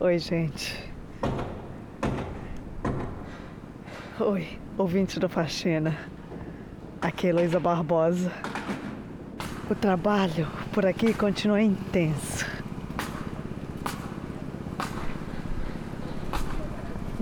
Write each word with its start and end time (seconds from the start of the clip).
Oi, 0.00 0.18
gente. 0.18 0.92
Oi, 4.18 4.58
ouvintes 4.76 5.18
do 5.18 5.28
Faxina. 5.28 5.96
Aqui 7.00 7.28
é 7.28 7.32
Barbosa. 7.60 8.32
O 9.70 9.74
trabalho 9.74 10.48
por 10.72 10.84
aqui 10.84 11.14
continua 11.14 11.62
intenso. 11.62 12.44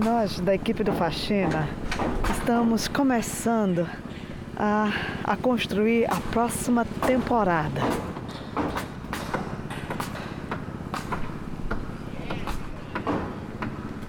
Nós, 0.03 0.39
da 0.39 0.55
equipe 0.55 0.83
do 0.83 0.93
Faxina, 0.93 1.69
estamos 2.31 2.87
começando 2.87 3.87
a, 4.57 4.89
a 5.23 5.37
construir 5.37 6.11
a 6.11 6.19
próxima 6.31 6.85
temporada. 7.05 8.12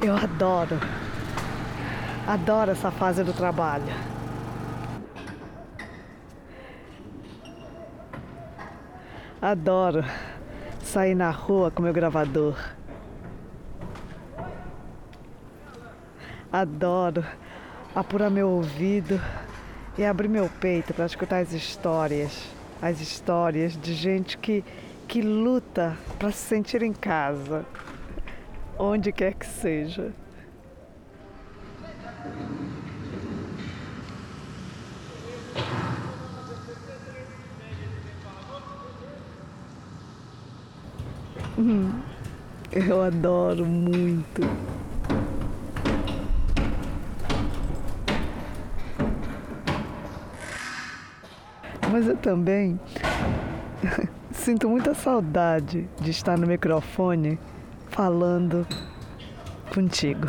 Eu 0.04 0.14
adoro, 0.14 0.78
adoro 2.26 2.72
essa 2.72 2.90
fase 2.90 3.24
do 3.24 3.32
trabalho. 3.32 3.86
Adoro 9.40 10.04
sair 10.82 11.14
na 11.14 11.30
rua 11.30 11.70
com 11.70 11.82
meu 11.82 11.94
gravador. 11.94 12.54
Adoro 16.52 17.24
apurar 17.94 18.28
meu 18.28 18.50
ouvido 18.50 19.18
e 19.96 20.04
abrir 20.04 20.28
meu 20.28 20.50
peito 20.60 20.92
para 20.92 21.06
escutar 21.06 21.38
as 21.38 21.54
histórias, 21.54 22.46
as 22.82 23.00
histórias 23.00 23.74
de 23.74 23.94
gente 23.94 24.36
que, 24.36 24.62
que 25.08 25.22
luta 25.22 25.96
para 26.18 26.30
se 26.30 26.46
sentir 26.46 26.82
em 26.82 26.92
casa 26.92 27.64
onde 28.78 29.12
quer 29.12 29.34
que 29.34 29.46
seja. 29.46 30.12
Hum, 41.56 42.00
eu 42.72 43.00
adoro 43.00 43.64
muito. 43.64 44.42
Mas 51.92 52.08
eu 52.08 52.16
também 52.16 52.80
sinto 54.32 54.68
muita 54.68 54.94
saudade 54.94 55.88
de 56.00 56.10
estar 56.10 56.36
no 56.36 56.44
microfone 56.44 57.38
falando 57.94 58.66
contigo. 59.72 60.28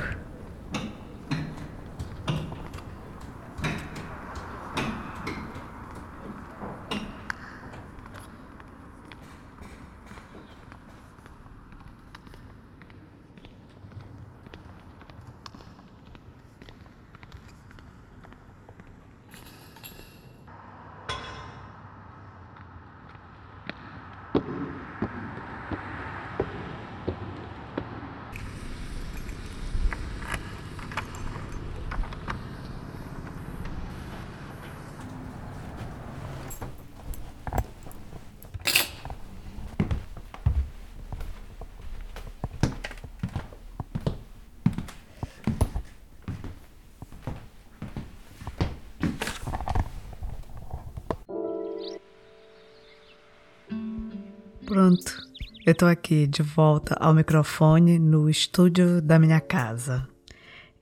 Pronto, 54.75 55.25
eu 55.66 55.72
estou 55.72 55.88
aqui 55.88 56.28
de 56.28 56.44
volta 56.44 56.97
ao 57.00 57.13
microfone 57.13 57.97
no 57.97 58.30
estúdio 58.30 59.02
da 59.02 59.18
minha 59.18 59.40
casa. 59.40 60.06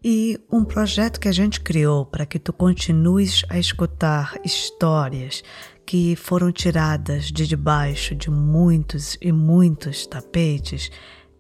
E 0.04 0.42
um 0.52 0.66
projeto 0.66 1.20
que 1.20 1.28
a 1.28 1.32
gente 1.32 1.62
criou 1.62 2.04
para 2.04 2.26
que 2.26 2.40
tu 2.40 2.52
continues 2.52 3.46
a 3.50 3.60
escutar 3.60 4.34
histórias 4.44 5.44
que 5.86 6.16
foram 6.16 6.52
tiradas 6.52 7.26
de 7.26 7.46
debaixo 7.46 8.16
de 8.16 8.32
muitos 8.32 9.16
e 9.22 9.32
muitos 9.32 10.08
tapetes 10.08 10.90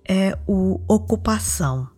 é 0.07 0.37
o 0.45 0.79
Ocupação. 0.87 1.89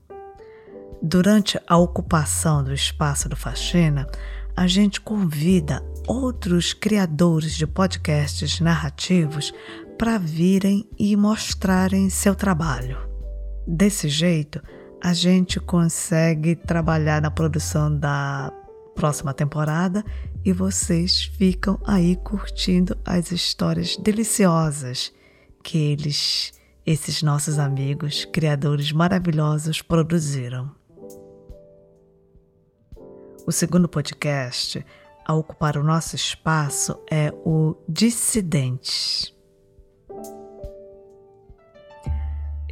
Durante 1.02 1.60
a 1.68 1.76
ocupação 1.76 2.64
do 2.64 2.74
espaço 2.74 3.28
do 3.28 3.36
Faxina, 3.36 4.08
a 4.56 4.68
gente 4.68 5.02
convida 5.02 5.84
outros 6.08 6.72
criadores 6.72 7.56
de 7.56 7.68
podcasts 7.68 8.62
narrativos 8.62 9.54
para 9.98 10.18
virem 10.18 10.88
e 10.98 11.16
mostrarem 11.16 12.10
seu 12.10 12.36
trabalho. 12.36 12.98
Desse 13.68 14.10
jeito, 14.10 14.62
a 15.02 15.14
gente 15.14 15.60
consegue 15.60 16.56
trabalhar 16.56 17.22
na 17.22 17.32
produção 17.32 17.96
da 17.96 18.52
próxima 18.96 19.34
temporada 19.34 20.04
e 20.44 20.52
vocês 20.54 21.26
ficam 21.26 21.80
aí 21.86 22.16
curtindo 22.16 22.98
as 23.04 23.32
histórias 23.32 23.98
deliciosas 23.98 25.14
que 25.64 25.78
eles, 25.78 26.54
esses 26.86 27.22
nossos 27.22 27.60
amigos, 27.60 28.26
criadores 28.26 28.92
maravilhosos, 28.92 29.82
produziram. 29.82 30.72
O 33.46 33.52
segundo 33.52 33.88
podcast 33.88 34.84
a 35.26 35.34
ocupar 35.34 35.78
o 35.78 35.84
nosso 35.84 36.16
espaço 36.16 36.98
é 37.12 37.32
o 37.44 37.76
Dissidentes. 37.88 39.35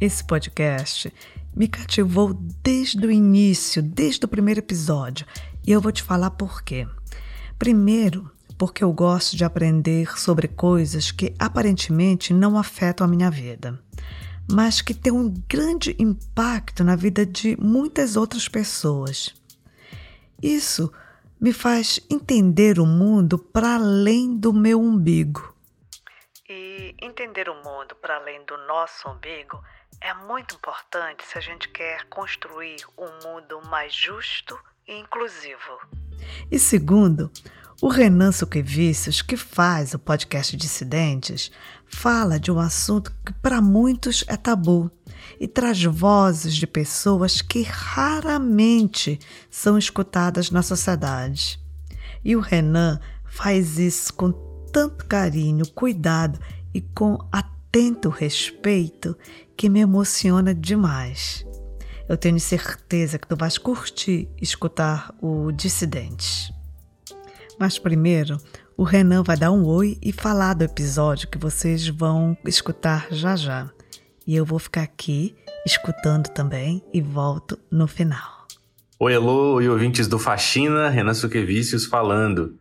Esse 0.04 0.22
podcast 0.22 1.10
me 1.56 1.66
cativou 1.66 2.34
desde 2.34 3.06
o 3.06 3.10
início, 3.10 3.82
desde 3.82 4.22
o 4.26 4.28
primeiro 4.28 4.60
episódio, 4.60 5.26
e 5.66 5.72
eu 5.72 5.80
vou 5.80 5.90
te 5.90 6.02
falar 6.02 6.32
por 6.32 6.62
quê. 6.62 6.86
Primeiro, 7.58 8.30
porque 8.58 8.84
eu 8.84 8.92
gosto 8.92 9.34
de 9.34 9.46
aprender 9.46 10.18
sobre 10.18 10.46
coisas 10.46 11.10
que 11.10 11.34
aparentemente 11.38 12.34
não 12.34 12.58
afetam 12.58 13.06
a 13.06 13.08
minha 13.08 13.30
vida, 13.30 13.82
mas 14.46 14.82
que 14.82 14.92
têm 14.92 15.10
um 15.10 15.32
grande 15.48 15.96
impacto 15.98 16.84
na 16.84 16.96
vida 16.96 17.24
de 17.24 17.56
muitas 17.58 18.14
outras 18.14 18.46
pessoas. 18.46 19.34
Isso 20.42 20.92
me 21.40 21.50
faz 21.50 21.98
entender 22.10 22.78
o 22.78 22.84
mundo 22.84 23.38
para 23.38 23.76
além 23.76 24.36
do 24.36 24.52
meu 24.52 24.78
umbigo. 24.78 25.54
E 26.46 26.94
entender 27.00 27.48
o 27.48 27.54
mundo 27.64 27.96
para 28.02 28.16
além 28.16 28.44
do 28.44 28.54
nosso 28.66 29.08
umbigo 29.08 29.58
é 30.00 30.14
muito 30.26 30.54
importante 30.54 31.24
se 31.24 31.38
a 31.38 31.40
gente 31.40 31.68
quer 31.68 32.04
construir 32.06 32.84
um 32.98 33.08
mundo 33.28 33.60
mais 33.68 33.94
justo 33.94 34.58
e 34.86 34.94
inclusivo. 34.98 35.78
E 36.50 36.58
segundo, 36.58 37.30
o 37.82 37.88
Renan 37.88 38.32
Suquevicius, 38.32 39.20
que 39.20 39.36
faz 39.36 39.94
o 39.94 39.98
podcast 39.98 40.56
Dissidentes, 40.56 41.50
fala 41.86 42.38
de 42.38 42.50
um 42.50 42.58
assunto 42.58 43.12
que 43.24 43.32
para 43.34 43.60
muitos 43.60 44.24
é 44.26 44.36
tabu 44.36 44.90
e 45.38 45.48
traz 45.48 45.82
vozes 45.82 46.54
de 46.54 46.66
pessoas 46.66 47.42
que 47.42 47.62
raramente 47.62 49.18
são 49.50 49.76
escutadas 49.76 50.50
na 50.50 50.62
sociedade. 50.62 51.60
E 52.24 52.36
o 52.36 52.40
Renan 52.40 53.00
faz 53.24 53.78
isso 53.78 54.14
com 54.14 54.32
tanto 54.72 55.04
carinho, 55.06 55.66
cuidado 55.72 56.38
e 56.72 56.80
com 56.80 57.18
atento 57.30 58.08
respeito 58.08 59.16
que 59.56 59.68
me 59.68 59.80
emociona 59.80 60.54
demais. 60.54 61.44
Eu 62.08 62.16
tenho 62.16 62.38
certeza 62.38 63.18
que 63.18 63.26
tu 63.26 63.36
vais 63.36 63.56
curtir 63.56 64.28
escutar 64.40 65.14
o 65.22 65.50
Dissidente. 65.52 66.52
Mas 67.58 67.78
primeiro, 67.78 68.36
o 68.76 68.82
Renan 68.82 69.22
vai 69.22 69.36
dar 69.36 69.52
um 69.52 69.64
oi 69.64 69.96
e 70.02 70.12
falar 70.12 70.54
do 70.54 70.64
episódio 70.64 71.28
que 71.28 71.38
vocês 71.38 71.88
vão 71.88 72.36
escutar 72.44 73.06
já 73.10 73.36
já. 73.36 73.70
E 74.26 74.34
eu 74.34 74.44
vou 74.44 74.58
ficar 74.58 74.82
aqui 74.82 75.34
escutando 75.64 76.28
também 76.28 76.82
e 76.92 77.00
volto 77.00 77.58
no 77.70 77.86
final. 77.86 78.46
Oi, 78.98 79.14
alô, 79.14 79.60
e 79.60 79.68
ouvintes 79.68 80.06
do 80.06 80.18
Faxina, 80.18 80.88
Renan 80.88 81.14
Suquevicius 81.14 81.86
falando. 81.86 82.58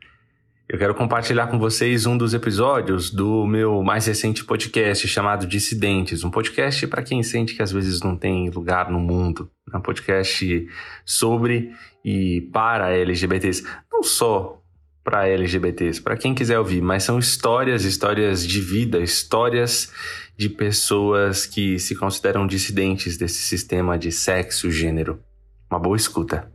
Eu 0.73 0.79
quero 0.79 0.95
compartilhar 0.95 1.45
com 1.45 1.59
vocês 1.59 2.07
um 2.07 2.17
dos 2.17 2.33
episódios 2.33 3.11
do 3.11 3.45
meu 3.45 3.83
mais 3.83 4.07
recente 4.07 4.43
podcast 4.43 5.07
chamado 5.07 5.45
Dissidentes, 5.45 6.23
um 6.23 6.31
podcast 6.31 6.87
para 6.87 7.03
quem 7.03 7.21
sente 7.21 7.53
que 7.53 7.61
às 7.61 7.71
vezes 7.71 8.01
não 8.01 8.15
tem 8.15 8.49
lugar 8.49 8.89
no 8.89 8.99
mundo, 8.99 9.51
é 9.71 9.77
um 9.77 9.81
podcast 9.81 10.67
sobre 11.05 11.71
e 12.03 12.49
para 12.51 12.89
LGBTs, 12.89 13.63
não 13.91 14.01
só 14.01 14.59
para 15.03 15.27
LGBTs, 15.27 16.01
para 16.01 16.17
quem 16.17 16.33
quiser 16.33 16.57
ouvir, 16.57 16.81
mas 16.81 17.03
são 17.03 17.19
histórias, 17.19 17.83
histórias 17.83 18.43
de 18.43 18.59
vida, 18.59 18.97
histórias 18.97 19.93
de 20.35 20.49
pessoas 20.49 21.45
que 21.45 21.77
se 21.77 21.95
consideram 21.95 22.47
dissidentes 22.47 23.15
desse 23.15 23.43
sistema 23.43 23.95
de 23.95 24.11
sexo 24.11 24.71
gênero. 24.71 25.21
Uma 25.69 25.77
boa 25.77 25.95
escuta. 25.95 26.51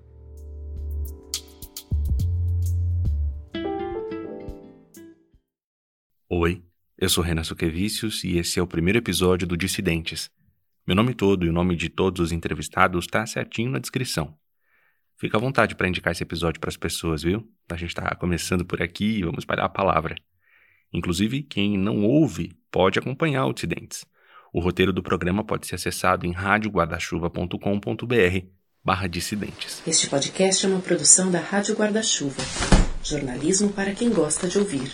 Oi, 6.30 6.62
eu 6.98 7.08
sou 7.08 7.25
Renan 7.25 7.42
Suquevicius 7.42 8.22
e 8.22 8.36
esse 8.36 8.60
é 8.60 8.62
o 8.62 8.66
primeiro 8.66 8.98
episódio 8.98 9.46
do 9.46 9.56
Dissidentes. 9.56 10.30
Meu 10.86 10.94
nome 10.94 11.14
todo 11.14 11.46
e 11.46 11.48
o 11.48 11.52
nome 11.54 11.75
de 11.75 11.88
todos 11.88 12.20
os 12.20 12.32
entrevistados 12.32 13.06
está 13.06 13.25
certinho 13.25 13.70
na 13.70 13.78
descrição. 13.78 14.36
Fica 15.16 15.38
à 15.38 15.40
vontade 15.40 15.75
para 15.75 15.88
indicar 15.88 16.12
esse 16.12 16.22
episódio 16.22 16.60
para 16.60 16.69
as 16.69 16.76
pessoas, 16.76 17.22
viu? 17.22 17.50
A 17.70 17.76
gente 17.76 17.88
está 17.88 18.14
começando 18.14 18.62
por 18.62 18.82
aqui 18.82 19.20
e 19.20 19.22
vamos 19.22 19.38
espalhar 19.38 19.64
a 19.64 19.70
palavra. 19.70 20.16
Inclusive, 20.92 21.44
quem 21.44 21.78
não 21.78 22.04
ouve 22.04 22.52
pode 22.70 22.98
acompanhar 22.98 23.46
o 23.46 23.54
Dissidentes. 23.54 24.04
O 24.52 24.60
roteiro 24.60 24.92
do 24.92 25.02
programa 25.02 25.42
pode 25.42 25.66
ser 25.66 25.76
acessado 25.76 26.26
em 26.26 26.32
radioguardachuva.com.br 26.32 28.46
barra 28.84 29.06
dissidentes. 29.06 29.82
Este 29.86 30.10
podcast 30.10 30.66
é 30.66 30.69
uma 30.69 30.80
produção 30.80 31.30
da 31.30 31.40
Rádio 31.40 31.75
Guarda-Chuva. 31.75 32.42
Jornalismo 33.02 33.72
para 33.72 33.94
quem 33.94 34.10
gosta 34.10 34.46
de 34.46 34.58
ouvir. 34.58 34.92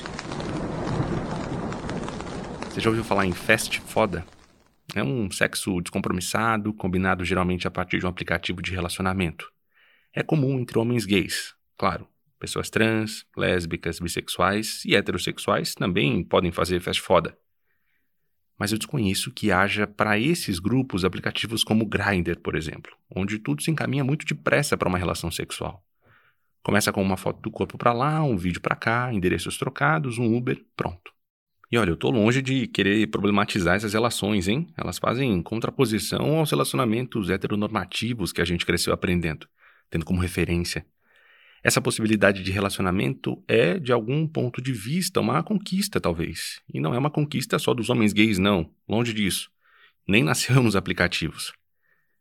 Você 2.75 2.81
já 2.81 2.91
ouviu 2.91 3.05
falar 3.05 3.25
em 3.25 3.31
fast 3.31 3.81
foda? 3.83 4.27
É 4.97 5.03
um 5.03 5.31
sexo 5.31 5.81
descompromissado, 5.81 6.75
combinado 6.75 7.25
geralmente 7.25 7.69
a 7.69 7.71
partir 7.71 8.01
de 8.01 8.05
um 8.05 8.09
aplicativo 8.09 8.61
de 8.61 8.73
relacionamento 8.73 9.49
é 10.13 10.25
comum 10.25 10.59
entre 10.59 10.77
homens 10.77 11.07
gays. 11.07 11.55
Claro, 11.79 12.09
pessoas 12.37 12.69
trans, 12.69 13.25
lésbicas, 13.37 14.01
bissexuais 14.01 14.85
e 14.85 14.97
heterossexuais 14.97 15.73
também 15.73 16.25
podem 16.25 16.51
fazer 16.51 16.81
fast 16.81 17.01
foda. 17.01 17.39
Mas 18.59 18.73
eu 18.73 18.79
desconheço 18.79 19.31
que 19.31 19.53
haja 19.53 19.87
para 19.87 20.19
esses 20.19 20.59
grupos 20.59 21.05
aplicativos 21.05 21.63
como 21.63 21.87
Grindr, 21.87 22.41
por 22.41 22.57
exemplo, 22.57 22.91
onde 23.09 23.39
tudo 23.39 23.63
se 23.63 23.71
encaminha 23.71 24.03
muito 24.03 24.27
depressa 24.27 24.77
para 24.77 24.89
uma 24.89 24.99
relação 24.99 25.31
sexual. 25.31 25.81
Começa 26.61 26.93
com 26.93 27.01
uma 27.01 27.17
foto 27.17 27.41
do 27.41 27.53
corpo 27.53 27.79
para 27.79 27.93
lá, 27.93 28.21
um 28.25 28.37
vídeo 28.37 28.61
para 28.61 28.75
cá, 28.75 29.13
endereços 29.13 29.57
trocados, 29.57 30.19
um 30.19 30.37
Uber, 30.37 30.61
pronto. 30.77 31.15
E 31.75 31.77
olha, 31.77 31.91
eu 31.91 31.97
tô 31.97 32.09
longe 32.09 32.41
de 32.41 32.69
querer 32.69 33.09
problematizar 33.09 33.75
essas 33.75 33.95
relações, 33.95 34.47
hein? 34.47 34.69
Elas 34.77 34.97
fazem 34.97 35.43
contraposição 35.43 36.39
aos 36.39 36.53
relacionamentos 36.53 37.31
heteronormativos 37.31 38.33
que 38.33 38.41
a 38.41 38.45
gente 38.45 38.65
cresceu 38.65 38.93
aprendendo 38.93 39.49
tendo 39.91 40.05
como 40.05 40.21
referência. 40.21 40.87
Essa 41.65 41.81
possibilidade 41.81 42.45
de 42.45 42.53
relacionamento 42.53 43.43
é, 43.49 43.77
de 43.77 43.91
algum 43.91 44.25
ponto 44.25 44.63
de 44.63 44.73
vista, 44.73 45.21
uma 45.21 45.43
conquista, 45.43 46.01
talvez. 46.01 46.63
E 46.73 46.79
não 46.79 46.95
é 46.95 46.99
uma 46.99 47.11
conquista 47.11 47.59
só 47.59 47.75
dos 47.75 47.91
homens 47.91 48.13
gays, 48.13 48.39
não. 48.39 48.71
Longe 48.89 49.13
disso. 49.13 49.51
Nem 50.07 50.23
nasceu 50.23 50.63
nos 50.63 50.77
aplicativos. 50.79 51.53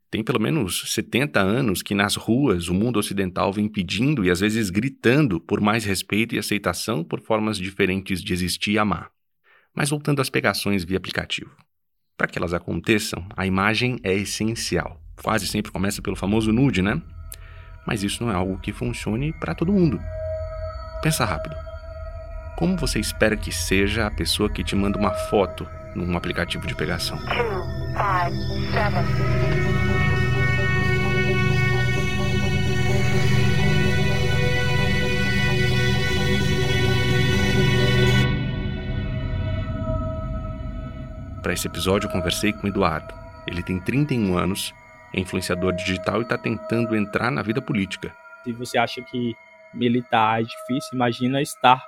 Tem 0.09 0.23
pelo 0.23 0.39
menos 0.39 0.91
70 0.93 1.39
anos 1.39 1.83
que 1.83 1.93
nas 1.93 2.15
ruas 2.15 2.69
o 2.69 2.73
mundo 2.73 2.97
ocidental 2.97 3.53
vem 3.53 3.67
pedindo 3.67 4.25
e 4.25 4.31
às 4.31 4.39
vezes 4.39 4.71
gritando 4.71 5.39
por 5.39 5.61
mais 5.61 5.85
respeito 5.85 6.33
e 6.33 6.39
aceitação 6.39 7.03
por 7.03 7.21
formas 7.21 7.59
diferentes 7.59 8.19
de 8.23 8.33
existir 8.33 8.71
e 8.71 8.79
amar. 8.79 9.13
Mas 9.75 9.89
voltando 9.89 10.21
às 10.21 10.29
pegações 10.29 10.83
via 10.83 10.97
aplicativo. 10.97 11.55
Para 12.17 12.27
que 12.27 12.37
elas 12.37 12.53
aconteçam, 12.53 13.25
a 13.35 13.45
imagem 13.45 13.99
é 14.03 14.13
essencial. 14.13 15.01
Quase 15.21 15.47
sempre 15.47 15.71
começa 15.71 16.01
pelo 16.01 16.15
famoso 16.15 16.51
nude, 16.51 16.81
né? 16.81 17.01
mas 17.85 18.03
isso 18.03 18.23
não 18.23 18.31
é 18.31 18.35
algo 18.35 18.57
que 18.59 18.71
funcione 18.71 19.33
para 19.33 19.53
todo 19.53 19.71
mundo. 19.71 19.99
Pensa 21.01 21.25
rápido. 21.25 21.55
Como 22.57 22.77
você 22.77 22.99
espera 22.99 23.35
que 23.35 23.51
seja 23.51 24.07
a 24.07 24.11
pessoa 24.11 24.49
que 24.49 24.63
te 24.63 24.75
manda 24.75 24.97
uma 24.97 25.11
foto 25.11 25.67
num 25.95 26.15
aplicativo 26.15 26.65
de 26.65 26.75
pegação? 26.75 27.17
Para 41.43 41.51
esse 41.51 41.67
episódio, 41.67 42.07
eu 42.07 42.11
conversei 42.11 42.53
com 42.53 42.65
o 42.65 42.69
Eduardo. 42.69 43.13
Ele 43.45 43.61
tem 43.61 43.77
31 43.77 44.37
anos 44.37 44.73
é 45.13 45.19
influenciador 45.19 45.73
digital 45.73 46.21
e 46.21 46.23
está 46.23 46.37
tentando 46.37 46.95
entrar 46.95 47.29
na 47.29 47.41
vida 47.43 47.61
política. 47.61 48.15
Se 48.45 48.53
você 48.53 48.77
acha 48.77 49.01
que 49.01 49.35
militar 49.73 50.41
é 50.41 50.43
difícil, 50.43 50.91
imagina 50.93 51.41
estar 51.41 51.83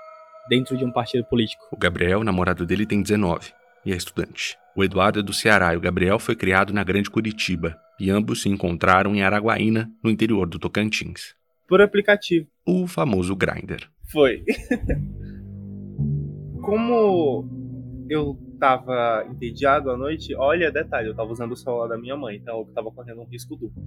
dentro 0.49 0.77
de 0.77 0.83
um 0.83 0.91
partido 0.91 1.23
político. 1.23 1.65
O 1.71 1.77
Gabriel, 1.77 2.21
namorado 2.23 2.65
dele, 2.65 2.85
tem 2.85 3.01
19 3.01 3.53
e 3.85 3.93
é 3.93 3.95
estudante. 3.95 4.57
O 4.75 4.83
Eduardo 4.83 5.21
é 5.21 5.23
do 5.23 5.33
Ceará 5.33 5.73
e 5.73 5.77
o 5.77 5.81
Gabriel 5.81 6.19
foi 6.19 6.35
criado 6.35 6.73
na 6.73 6.83
Grande 6.83 7.09
Curitiba. 7.09 7.79
E 7.97 8.11
ambos 8.11 8.41
se 8.41 8.49
encontraram 8.49 9.15
em 9.15 9.23
Araguaína, 9.23 9.89
no 10.03 10.11
interior 10.11 10.47
do 10.47 10.59
Tocantins. 10.59 11.33
Por 11.65 11.81
aplicativo. 11.81 12.45
O 12.65 12.85
famoso 12.87 13.33
Grindr. 13.33 13.89
Foi. 14.11 14.43
Como 16.61 18.05
eu 18.09 18.37
tava 18.59 19.25
entediado 19.29 19.89
à 19.89 19.97
noite, 19.97 20.35
olha, 20.35 20.71
detalhe, 20.71 21.09
eu 21.09 21.15
tava 21.15 21.31
usando 21.31 21.51
o 21.51 21.55
celular 21.55 21.87
da 21.87 21.97
minha 21.97 22.15
mãe, 22.15 22.37
então 22.37 22.59
eu 22.59 22.65
tava 22.73 22.91
correndo 22.91 23.21
um 23.21 23.25
risco 23.25 23.55
duplo. 23.55 23.83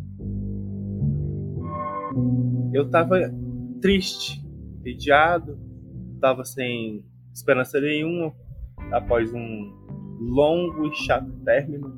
Eu 2.72 2.90
tava 2.90 3.16
triste, 3.80 4.44
entediado, 4.78 5.58
tava 6.20 6.44
sem 6.44 7.04
esperança 7.32 7.80
nenhuma 7.80 8.34
após 8.92 9.32
um 9.32 9.72
longo 10.20 10.86
e 10.86 10.94
chato 10.94 11.30
término, 11.44 11.96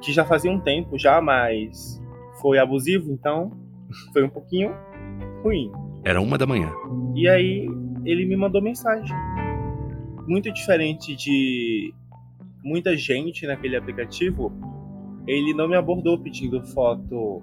que 0.00 0.12
já 0.12 0.24
fazia 0.24 0.50
um 0.50 0.60
tempo 0.60 0.98
já, 0.98 1.20
mas 1.20 2.00
foi 2.40 2.58
abusivo, 2.58 3.10
então 3.12 3.52
foi 4.12 4.22
um 4.24 4.30
pouquinho 4.30 4.72
ruim. 5.42 5.70
Era 6.04 6.20
uma 6.20 6.36
da 6.36 6.46
manhã. 6.46 6.70
E 7.14 7.28
aí 7.28 7.66
ele 8.04 8.26
me 8.26 8.36
mandou 8.36 8.60
mensagem 8.60 9.16
muito 10.26 10.52
diferente 10.52 11.14
de 11.14 11.94
muita 12.62 12.96
gente 12.96 13.46
naquele 13.46 13.76
aplicativo, 13.76 14.52
ele 15.26 15.52
não 15.54 15.68
me 15.68 15.76
abordou 15.76 16.18
pedindo 16.18 16.62
foto 16.62 17.42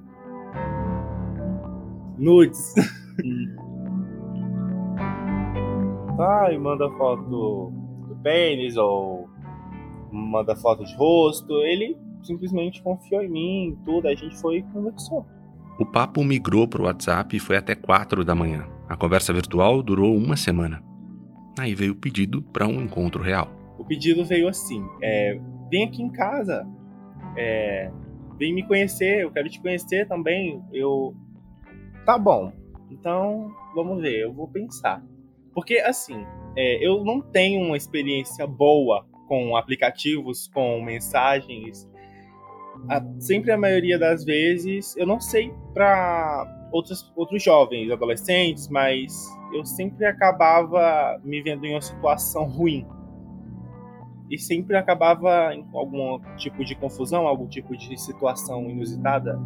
nudes. 2.18 2.74
Ai, 6.20 6.58
manda 6.58 6.90
foto 6.92 7.24
do 7.24 7.72
pênis 8.22 8.78
ou 8.78 9.28
manda 10.12 10.56
foto 10.56 10.84
de 10.84 10.96
rosto. 10.96 11.54
Ele 11.64 11.98
simplesmente 12.24 12.82
confiou 12.84 13.22
em 13.24 13.30
mim, 13.30 13.78
tudo, 13.84 14.08
a 14.08 14.14
gente 14.14 14.40
foi 14.40 14.58
e 14.58 14.64
conversou. 14.64 15.26
O 15.80 15.86
papo 15.86 16.24
migrou 16.24 16.68
para 16.68 16.82
o 16.82 16.86
WhatsApp 16.86 17.36
e 17.36 17.40
foi 17.40 17.58
até 17.58 17.74
4 17.74 18.24
da 18.24 18.36
manhã. 18.36 18.68
A 18.88 18.96
conversa 18.96 19.34
virtual 19.34 19.82
durou 19.82 20.16
uma 20.16 20.38
semana. 20.38 20.91
Aí 21.62 21.76
veio 21.76 21.92
o 21.92 21.96
pedido 21.96 22.42
para 22.42 22.66
um 22.66 22.82
encontro 22.82 23.22
real. 23.22 23.48
O 23.78 23.86
pedido 23.86 24.26
veio 24.26 24.48
assim: 24.48 24.84
é, 25.00 25.40
vem 25.70 25.84
aqui 25.84 26.02
em 26.02 26.10
casa, 26.10 26.68
é, 27.38 27.92
vem 28.40 28.52
me 28.52 28.66
conhecer, 28.66 29.22
eu 29.22 29.32
quero 29.32 29.48
te 29.48 29.62
conhecer 29.62 30.08
também. 30.08 30.60
Eu. 30.74 31.16
Tá 32.04 32.18
bom, 32.18 32.52
então 32.90 33.54
vamos 33.76 34.02
ver, 34.02 34.24
eu 34.24 34.34
vou 34.34 34.48
pensar. 34.48 35.04
Porque 35.54 35.78
assim, 35.78 36.26
é, 36.58 36.84
eu 36.84 37.04
não 37.04 37.22
tenho 37.22 37.64
uma 37.64 37.78
experiência 37.78 38.48
boa 38.48 39.06
com 39.28 39.56
aplicativos, 39.56 40.48
com 40.48 40.82
mensagens. 40.82 41.88
A, 42.90 43.06
sempre 43.20 43.52
a 43.52 43.58
maioria 43.58 44.00
das 44.00 44.26
vezes, 44.26 44.98
eu 44.98 45.06
não 45.06 45.20
sei 45.20 45.54
para 45.76 46.70
outros, 46.72 47.14
outros 47.16 47.44
jovens, 47.44 47.92
adolescentes, 47.92 48.68
mas 48.68 49.40
eu 49.54 49.66
sempre 49.66 50.06
acabava 50.06 51.20
me 51.24 51.42
vendo 51.42 51.66
em 51.66 51.74
uma 51.74 51.82
situação 51.82 52.46
ruim. 52.46 52.86
E 54.30 54.38
sempre 54.38 54.78
acabava 54.78 55.54
em 55.54 55.68
algum 55.74 56.20
tipo 56.38 56.64
de 56.64 56.74
confusão, 56.76 57.28
algum 57.28 57.48
tipo 57.48 57.76
de 57.76 58.00
situação 58.00 58.70
inusitada. 58.70 59.38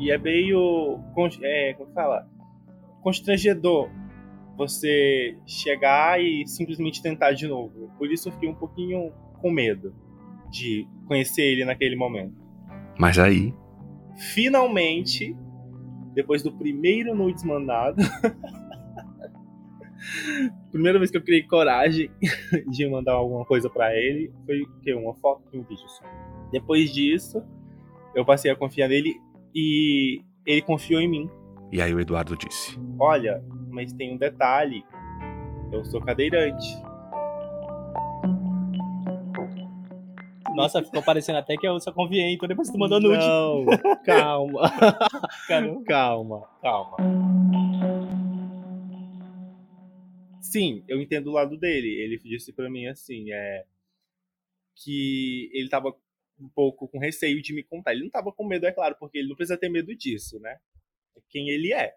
E 0.00 0.10
é 0.10 0.18
meio. 0.18 0.98
É, 1.42 1.74
como 1.74 1.92
fala? 1.92 2.28
Constrangedor 3.00 3.88
você 4.56 5.38
chegar 5.46 6.20
e 6.20 6.44
simplesmente 6.48 7.00
tentar 7.00 7.32
de 7.32 7.46
novo. 7.46 7.92
Por 7.96 8.10
isso 8.10 8.28
eu 8.28 8.32
fiquei 8.32 8.48
um 8.48 8.54
pouquinho 8.54 9.12
com 9.40 9.52
medo 9.52 9.94
de 10.50 10.86
conhecer 11.06 11.42
ele 11.42 11.64
naquele 11.64 11.94
momento. 11.94 12.34
Mas 12.98 13.18
aí. 13.18 13.54
Finalmente, 14.16 15.36
depois 16.18 16.42
do 16.42 16.50
primeiro 16.50 17.14
nudes 17.14 17.44
mandado, 17.44 18.02
Primeira 20.70 20.98
vez 20.98 21.10
que 21.10 21.16
eu 21.16 21.22
criei 21.22 21.42
coragem 21.44 22.10
de 22.68 22.88
mandar 22.88 23.12
alguma 23.12 23.44
coisa 23.44 23.70
para 23.70 23.94
ele 23.94 24.32
foi 24.44 24.64
que 24.82 24.92
uma 24.94 25.14
foto 25.14 25.42
e 25.52 25.58
um 25.58 25.62
vídeo 25.62 25.88
só. 25.88 26.04
Depois 26.50 26.92
disso, 26.92 27.42
eu 28.14 28.24
passei 28.24 28.50
a 28.50 28.56
confiar 28.56 28.88
nele 28.88 29.20
e 29.54 30.20
ele 30.44 30.62
confiou 30.62 31.00
em 31.00 31.08
mim. 31.08 31.30
E 31.70 31.80
aí 31.80 31.94
o 31.94 32.00
Eduardo 32.00 32.36
disse: 32.36 32.78
Olha, 32.98 33.42
mas 33.70 33.92
tem 33.92 34.14
um 34.14 34.18
detalhe. 34.18 34.84
Eu 35.70 35.84
sou 35.84 36.00
cadeirante. 36.00 36.66
Nossa, 40.58 40.82
ficou 40.82 41.02
parecendo 41.02 41.38
até 41.38 41.56
que 41.56 41.66
eu 41.66 41.78
só 41.80 41.92
confiei, 41.92 42.32
então 42.32 42.48
depois 42.48 42.68
tu 42.68 42.78
mandou 42.78 43.00
nude. 43.00 43.18
Não, 43.18 43.64
calma. 44.04 44.70
calma, 45.86 46.48
calma. 46.60 46.96
Sim, 50.40 50.82
eu 50.88 51.00
entendo 51.00 51.28
o 51.28 51.32
lado 51.32 51.56
dele. 51.56 51.88
Ele 51.88 52.18
disse 52.18 52.52
para 52.52 52.68
mim 52.68 52.86
assim, 52.86 53.30
é 53.32 53.64
que 54.74 55.50
ele 55.52 55.68
tava 55.68 55.94
um 56.40 56.48
pouco 56.48 56.88
com 56.88 56.98
receio 56.98 57.42
de 57.42 57.52
me 57.52 57.62
contar. 57.62 57.92
Ele 57.92 58.04
não 58.04 58.10
tava 58.10 58.32
com 58.32 58.46
medo, 58.46 58.66
é 58.66 58.72
claro, 58.72 58.96
porque 58.98 59.18
ele 59.18 59.28
não 59.28 59.36
precisa 59.36 59.58
ter 59.58 59.68
medo 59.68 59.94
disso, 59.94 60.38
né? 60.40 60.58
É 61.16 61.20
quem 61.28 61.48
ele 61.50 61.72
é. 61.72 61.94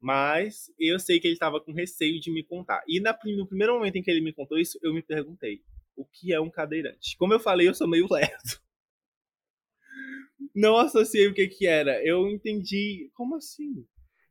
Mas 0.00 0.72
eu 0.78 0.98
sei 0.98 1.20
que 1.20 1.28
ele 1.28 1.34
estava 1.34 1.60
com 1.60 1.72
receio 1.72 2.18
de 2.20 2.30
me 2.30 2.42
contar. 2.42 2.82
E 2.88 2.98
na, 3.00 3.16
no 3.24 3.46
primeiro 3.46 3.74
momento 3.74 3.96
em 3.96 4.02
que 4.02 4.10
ele 4.10 4.20
me 4.20 4.32
contou 4.32 4.58
isso, 4.58 4.78
eu 4.82 4.92
me 4.92 5.02
perguntei: 5.02 5.62
o 5.96 6.04
que 6.04 6.32
é 6.32 6.40
um 6.40 6.50
cadeirante? 6.50 7.16
Como 7.16 7.32
eu 7.32 7.40
falei, 7.40 7.68
eu 7.68 7.74
sou 7.74 7.88
meio 7.88 8.06
lerdo. 8.10 8.60
Não 10.54 10.76
associei 10.76 11.28
o 11.28 11.34
que 11.34 11.46
que 11.46 11.66
era. 11.66 12.04
Eu 12.04 12.28
entendi. 12.28 13.10
Como 13.14 13.36
assim? 13.36 13.84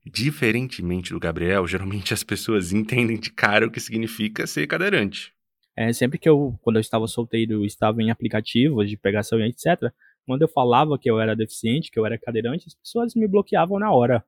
Diferentemente 0.05 1.13
do 1.13 1.19
Gabriel, 1.19 1.67
geralmente 1.67 2.13
as 2.13 2.23
pessoas 2.23 2.73
entendem 2.73 3.19
de 3.19 3.31
cara 3.31 3.67
o 3.67 3.71
que 3.71 3.79
significa 3.79 4.47
ser 4.47 4.67
cadeirante. 4.67 5.33
É, 5.75 5.93
sempre 5.93 6.17
que 6.17 6.27
eu, 6.27 6.59
quando 6.61 6.77
eu 6.77 6.81
estava 6.81 7.07
solteiro, 7.07 7.63
estava 7.63 8.01
em 8.01 8.11
aplicativos 8.11 8.89
de 8.89 8.97
pegação 8.97 9.39
e 9.39 9.47
etc., 9.47 9.91
quando 10.25 10.43
eu 10.43 10.47
falava 10.47 10.97
que 10.99 11.09
eu 11.09 11.19
era 11.19 11.35
deficiente, 11.35 11.89
que 11.89 11.97
eu 11.97 12.05
era 12.05 12.17
cadeirante, 12.17 12.67
as 12.67 12.75
pessoas 12.75 13.15
me 13.15 13.27
bloqueavam 13.27 13.79
na 13.79 13.91
hora. 13.91 14.23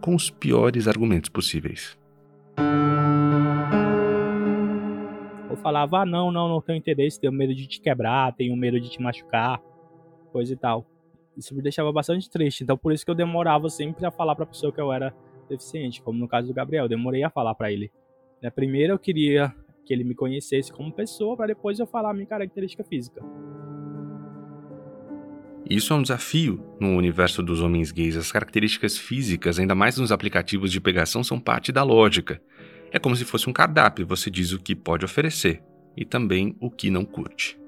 Com 0.00 0.14
os 0.14 0.30
piores 0.30 0.88
argumentos 0.88 1.28
possíveis. 1.28 1.98
Falava, 5.62 6.00
ah, 6.00 6.06
não, 6.06 6.30
não, 6.30 6.48
não 6.48 6.60
tenho 6.60 6.78
interesse, 6.78 7.20
tenho 7.20 7.32
medo 7.32 7.54
de 7.54 7.66
te 7.66 7.80
quebrar, 7.80 8.34
tenho 8.34 8.56
medo 8.56 8.80
de 8.80 8.90
te 8.90 9.00
machucar, 9.00 9.60
coisa 10.32 10.52
e 10.52 10.56
tal. 10.56 10.86
Isso 11.36 11.54
me 11.54 11.62
deixava 11.62 11.92
bastante 11.92 12.28
triste, 12.28 12.64
então 12.64 12.76
por 12.76 12.92
isso 12.92 13.04
que 13.04 13.10
eu 13.10 13.14
demorava 13.14 13.68
sempre 13.68 14.04
a 14.04 14.10
falar 14.10 14.34
pra 14.34 14.46
pessoa 14.46 14.72
que 14.72 14.80
eu 14.80 14.92
era 14.92 15.14
deficiente, 15.48 16.02
como 16.02 16.18
no 16.18 16.28
caso 16.28 16.48
do 16.48 16.54
Gabriel, 16.54 16.84
eu 16.84 16.88
demorei 16.88 17.22
a 17.22 17.30
falar 17.30 17.54
para 17.54 17.72
ele. 17.72 17.90
Né? 18.42 18.50
Primeiro 18.50 18.94
eu 18.94 18.98
queria 18.98 19.54
que 19.84 19.92
ele 19.92 20.04
me 20.04 20.14
conhecesse 20.14 20.72
como 20.72 20.92
pessoa, 20.92 21.36
para 21.36 21.46
depois 21.46 21.78
eu 21.78 21.86
falar 21.86 22.10
a 22.10 22.14
minha 22.14 22.26
característica 22.26 22.84
física. 22.84 23.22
Isso 25.68 25.92
é 25.92 25.96
um 25.96 26.02
desafio 26.02 26.64
no 26.80 26.96
universo 26.96 27.42
dos 27.42 27.60
homens 27.60 27.92
gays. 27.92 28.16
As 28.16 28.32
características 28.32 28.96
físicas, 28.96 29.58
ainda 29.58 29.74
mais 29.74 29.98
nos 29.98 30.10
aplicativos 30.10 30.72
de 30.72 30.80
pegação, 30.80 31.22
são 31.22 31.38
parte 31.38 31.70
da 31.70 31.82
lógica. 31.82 32.40
É 32.90 32.98
como 32.98 33.14
se 33.14 33.24
fosse 33.24 33.48
um 33.48 33.52
cardápio, 33.52 34.06
você 34.06 34.30
diz 34.30 34.52
o 34.52 34.58
que 34.58 34.74
pode 34.74 35.04
oferecer 35.04 35.62
e 35.96 36.04
também 36.04 36.56
o 36.60 36.70
que 36.70 36.90
não 36.90 37.04
curte. 37.04 37.58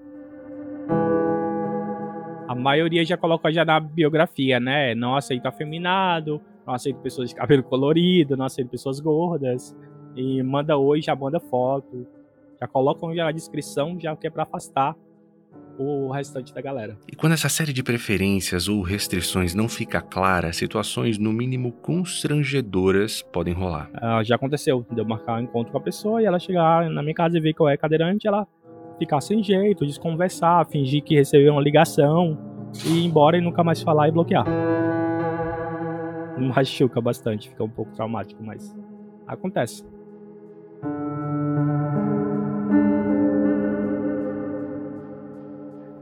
A 2.49 2.55
maioria 2.55 3.05
já 3.05 3.17
coloca 3.17 3.53
já 3.53 3.65
na 3.65 3.79
biografia, 3.79 4.59
né? 4.59 4.95
Não 4.95 5.15
aceito 5.15 5.47
afeminado, 5.47 6.41
não 6.67 6.75
aceito 6.75 6.99
pessoas 7.00 7.29
de 7.29 7.35
cabelo 7.35 7.62
colorido, 7.62 8.37
não 8.37 8.45
aceito 8.45 8.71
pessoas 8.71 8.99
gordas. 8.99 9.77
E 10.17 10.43
manda 10.43 10.77
oi, 10.77 11.00
já 11.00 11.15
manda 11.15 11.39
foto. 11.39 12.07
Já 12.61 12.67
colocam 12.67 13.15
já 13.15 13.25
na 13.25 13.33
descrição, 13.33 13.99
já 14.00 14.17
que 14.17 14.27
é 14.27 14.31
pra 14.31 14.43
afastar 14.43 14.97
o 15.80 16.10
restante 16.10 16.52
da 16.52 16.60
galera. 16.60 16.96
E 17.10 17.16
quando 17.16 17.32
essa 17.32 17.49
série 17.49 17.72
de 17.72 17.82
preferências 17.82 18.68
ou 18.68 18.82
restrições 18.82 19.54
não 19.54 19.68
fica 19.68 20.02
clara, 20.02 20.52
situações 20.52 21.16
no 21.18 21.32
mínimo 21.32 21.72
constrangedoras 21.72 23.22
podem 23.22 23.54
rolar. 23.54 23.88
Ah, 23.94 24.22
já 24.22 24.34
aconteceu, 24.34 24.84
de 24.90 25.00
eu 25.00 25.06
marcar 25.06 25.38
um 25.38 25.44
encontro 25.44 25.72
com 25.72 25.78
a 25.78 25.80
pessoa 25.80 26.20
e 26.20 26.26
ela 26.26 26.38
chegar 26.38 26.90
na 26.90 27.02
minha 27.02 27.14
casa 27.14 27.38
e 27.38 27.40
ver 27.40 27.54
que 27.54 27.60
eu 27.60 27.68
é 27.68 27.76
cadeirante, 27.78 28.28
ela 28.28 28.46
ficar 28.99 29.22
sem 29.22 29.42
jeito, 29.42 29.87
desconversar, 29.87 30.66
fingir 30.66 31.02
que 31.02 31.14
recebeu 31.14 31.52
uma 31.52 31.62
ligação 31.62 32.38
e 32.84 32.99
ir 32.99 33.04
embora 33.06 33.38
e 33.38 33.40
nunca 33.40 33.64
mais 33.64 33.80
falar 33.80 34.08
e 34.08 34.12
bloquear. 34.12 34.44
Machuca 36.37 37.00
bastante, 37.00 37.49
fica 37.49 37.64
um 37.64 37.70
pouco 37.70 37.92
traumático, 37.92 38.42
mas 38.42 38.76
acontece. 39.26 39.82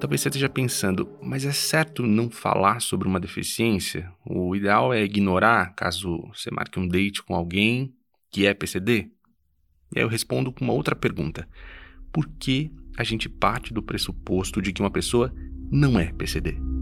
Talvez 0.00 0.20
você 0.20 0.28
esteja 0.28 0.48
pensando, 0.48 1.08
mas 1.20 1.44
é 1.44 1.52
certo 1.52 2.06
não 2.06 2.30
falar 2.30 2.80
sobre 2.80 3.08
uma 3.08 3.18
deficiência? 3.18 4.12
O 4.24 4.54
ideal 4.54 4.94
é 4.94 5.02
ignorar 5.02 5.74
caso 5.74 6.28
você 6.32 6.50
marque 6.52 6.78
um 6.78 6.86
date 6.86 7.20
com 7.20 7.34
alguém 7.34 7.92
que 8.30 8.46
é 8.46 8.54
PCD? 8.54 9.10
E 9.92 9.98
aí 9.98 10.04
eu 10.04 10.08
respondo 10.08 10.52
com 10.52 10.64
uma 10.64 10.72
outra 10.72 10.94
pergunta. 10.94 11.48
Por 12.12 12.28
que 12.28 12.70
a 12.96 13.02
gente 13.02 13.28
parte 13.28 13.74
do 13.74 13.82
pressuposto 13.82 14.62
de 14.62 14.72
que 14.72 14.80
uma 14.80 14.90
pessoa 14.90 15.34
não 15.68 15.98
é 15.98 16.12
PCD? 16.12 16.77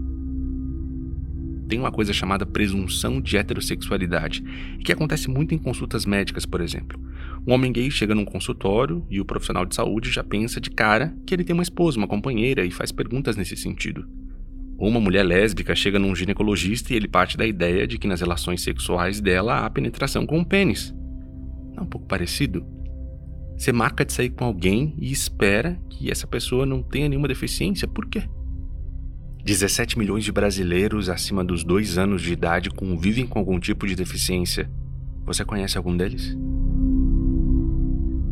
Tem 1.67 1.79
uma 1.79 1.91
coisa 1.91 2.13
chamada 2.13 2.45
presunção 2.45 3.19
de 3.19 3.37
heterossexualidade, 3.37 4.41
que 4.83 4.91
acontece 4.91 5.29
muito 5.29 5.53
em 5.53 5.57
consultas 5.57 6.05
médicas, 6.05 6.45
por 6.45 6.61
exemplo. 6.61 6.99
Um 7.45 7.53
homem 7.53 7.71
gay 7.71 7.91
chega 7.91 8.15
num 8.15 8.25
consultório 8.25 9.05
e 9.09 9.19
o 9.19 9.25
profissional 9.25 9.65
de 9.65 9.75
saúde 9.75 10.09
já 10.09 10.23
pensa 10.23 10.61
de 10.61 10.69
cara 10.69 11.15
que 11.25 11.33
ele 11.33 11.43
tem 11.43 11.53
uma 11.53 11.63
esposa, 11.63 11.97
uma 11.97 12.07
companheira 12.07 12.65
e 12.65 12.71
faz 12.71 12.91
perguntas 12.91 13.35
nesse 13.35 13.57
sentido. 13.57 14.07
Ou 14.77 14.87
uma 14.87 14.99
mulher 14.99 15.23
lésbica 15.23 15.75
chega 15.75 15.97
num 15.97 16.15
ginecologista 16.15 16.93
e 16.93 16.95
ele 16.95 17.07
parte 17.07 17.35
da 17.35 17.45
ideia 17.45 17.87
de 17.87 17.97
que 17.97 18.07
nas 18.07 18.21
relações 18.21 18.61
sexuais 18.61 19.19
dela 19.19 19.65
há 19.65 19.69
penetração 19.69 20.25
com 20.25 20.39
o 20.39 20.45
pênis. 20.45 20.93
É 21.75 21.81
um 21.81 21.85
pouco 21.85 22.07
parecido. 22.07 22.65
Você 23.57 23.71
marca 23.71 24.05
de 24.05 24.13
sair 24.13 24.29
com 24.29 24.45
alguém 24.45 24.93
e 24.99 25.11
espera 25.11 25.79
que 25.89 26.11
essa 26.11 26.27
pessoa 26.27 26.65
não 26.65 26.83
tenha 26.83 27.09
nenhuma 27.09 27.27
deficiência. 27.27 27.87
Por 27.87 28.05
quê? 28.05 28.23
17 29.47 29.97
milhões 29.97 30.25
de 30.25 30.31
brasileiros 30.33 31.07
acima 31.07 31.41
dos 31.41 31.63
dois 31.63 31.97
anos 31.97 32.21
de 32.21 32.33
idade 32.33 32.69
convivem 32.69 33.25
com 33.25 33.39
algum 33.39 33.57
tipo 33.57 33.87
de 33.87 33.95
deficiência. 33.95 34.69
Você 35.25 35.45
conhece 35.45 35.77
algum 35.77 35.95
deles? 35.95 36.37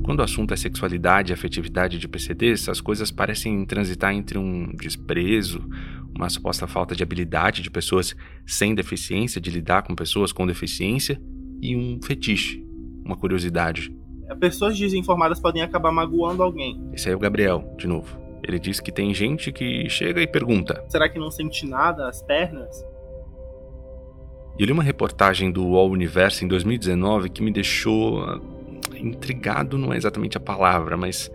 Quando 0.04 0.20
o 0.20 0.24
assunto 0.24 0.54
é 0.54 0.58
sexualidade 0.58 1.32
e 1.32 1.34
afetividade 1.34 1.98
de 1.98 2.08
PCDs, 2.10 2.68
as 2.68 2.82
coisas 2.82 3.12
parecem 3.12 3.66
transitar 3.66 4.14
entre 4.14 4.38
um 4.38 4.76
desprezo, 4.76 5.66
uma 6.14 6.28
suposta 6.28 6.68
falta 6.68 6.94
de 6.94 7.02
habilidade 7.02 7.62
de 7.62 7.72
pessoas 7.72 8.14
sem 8.46 8.76
deficiência 8.76 9.40
de 9.40 9.50
lidar 9.50 9.84
com 9.84 9.96
pessoas 9.96 10.34
com 10.34 10.46
deficiência 10.46 11.18
e 11.62 11.78
um 11.78 11.98
fetiche, 12.04 12.62
uma 13.06 13.16
curiosidade. 13.16 13.90
Pessoas 14.38 14.78
desinformadas 14.78 15.40
podem 15.40 15.62
acabar 15.62 15.94
magoando 15.94 16.44
alguém. 16.44 16.78
Esse 16.92 17.08
aí 17.08 17.14
é 17.14 17.16
o 17.16 17.20
Gabriel, 17.20 17.74
de 17.78 17.88
novo. 17.88 18.25
Ele 18.48 18.60
diz 18.60 18.80
que 18.80 18.92
tem 18.92 19.12
gente 19.12 19.52
que 19.52 19.90
chega 19.90 20.22
e 20.22 20.28
pergunta: 20.28 20.86
Será 20.88 21.10
que 21.10 21.18
não 21.18 21.32
sente 21.32 21.66
nada 21.66 22.08
as 22.08 22.22
pernas? 22.22 22.86
Eu 24.58 24.68
li 24.68 24.72
uma 24.72 24.84
reportagem 24.84 25.52
do 25.52 25.66
UOL 25.66 25.90
Universo 25.90 26.46
em 26.46 26.48
2019 26.48 27.30
que 27.30 27.42
me 27.42 27.52
deixou 27.52 28.24
intrigado 28.96 29.78
não 29.78 29.92
é 29.92 29.98
exatamente 29.98 30.38
a 30.38 30.40
palavra, 30.40 30.96
mas 30.96 31.32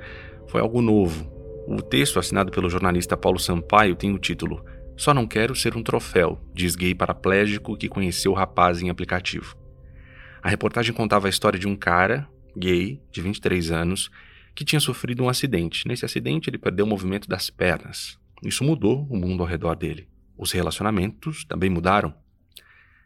foi 0.47 0.61
algo 0.61 0.81
novo. 0.81 1.29
O 1.67 1.83
texto, 1.83 2.19
assinado 2.19 2.51
pelo 2.51 2.71
jornalista 2.71 3.17
Paulo 3.17 3.39
Sampaio, 3.39 3.97
tem 3.97 4.13
o 4.13 4.19
título 4.19 4.65
Só 4.97 5.13
não 5.13 5.27
quero 5.27 5.55
ser 5.55 5.77
um 5.77 5.83
troféu, 5.83 6.39
diz 6.55 6.77
gay 6.77 6.95
paraplégico 6.95 7.77
que 7.77 7.89
conheceu 7.89 8.33
o 8.33 8.37
rapaz 8.37 8.81
em 8.81 8.89
aplicativo. 8.89 9.57
A 10.43 10.49
reportagem 10.49 10.95
contava 10.95 11.27
a 11.27 11.31
história 11.31 11.59
de 11.59 11.67
um 11.67 11.77
cara, 11.77 12.27
gay, 12.57 13.03
de 13.11 13.21
23 13.21 13.73
anos, 13.73 14.11
que 14.55 14.65
tinha 14.65 14.81
sofrido 14.81 15.23
um 15.23 15.29
acidente. 15.29 15.87
Nesse 15.87 16.05
acidente, 16.05 16.51
ele 16.51 16.59
perdeu 16.59 16.85
o 16.85 16.89
movimento 16.89 17.29
das 17.29 17.51
pernas. 17.51 18.19
Isso 18.43 18.65
mudou 18.65 19.07
o 19.11 19.17
mundo 19.17 19.43
ao 19.43 19.49
redor 19.49 19.75
dele. 19.75 20.09
Os 20.37 20.53
relacionamentos 20.53 21.45
também 21.45 21.69
mudaram. 21.69 22.15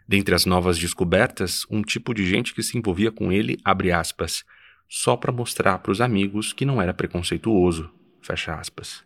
Dentre 0.07 0.35
as 0.35 0.45
novas 0.45 0.79
descobertas, 0.79 1.67
um 1.71 1.83
tipo 1.83 2.13
de 2.15 2.27
gente 2.27 2.55
que 2.55 2.63
se 2.63 2.77
envolvia 2.77 3.11
com 3.11 3.33
ele, 3.33 3.59
abre 3.65 3.91
aspas, 3.91 4.45
só 4.89 5.17
para 5.17 5.33
mostrar 5.33 5.79
para 5.79 5.91
os 5.91 6.01
amigos 6.01 6.53
que 6.53 6.65
não 6.65 6.81
era 6.81 6.93
preconceituoso, 6.95 7.91
fecha 8.23 8.55
aspas. 8.55 9.05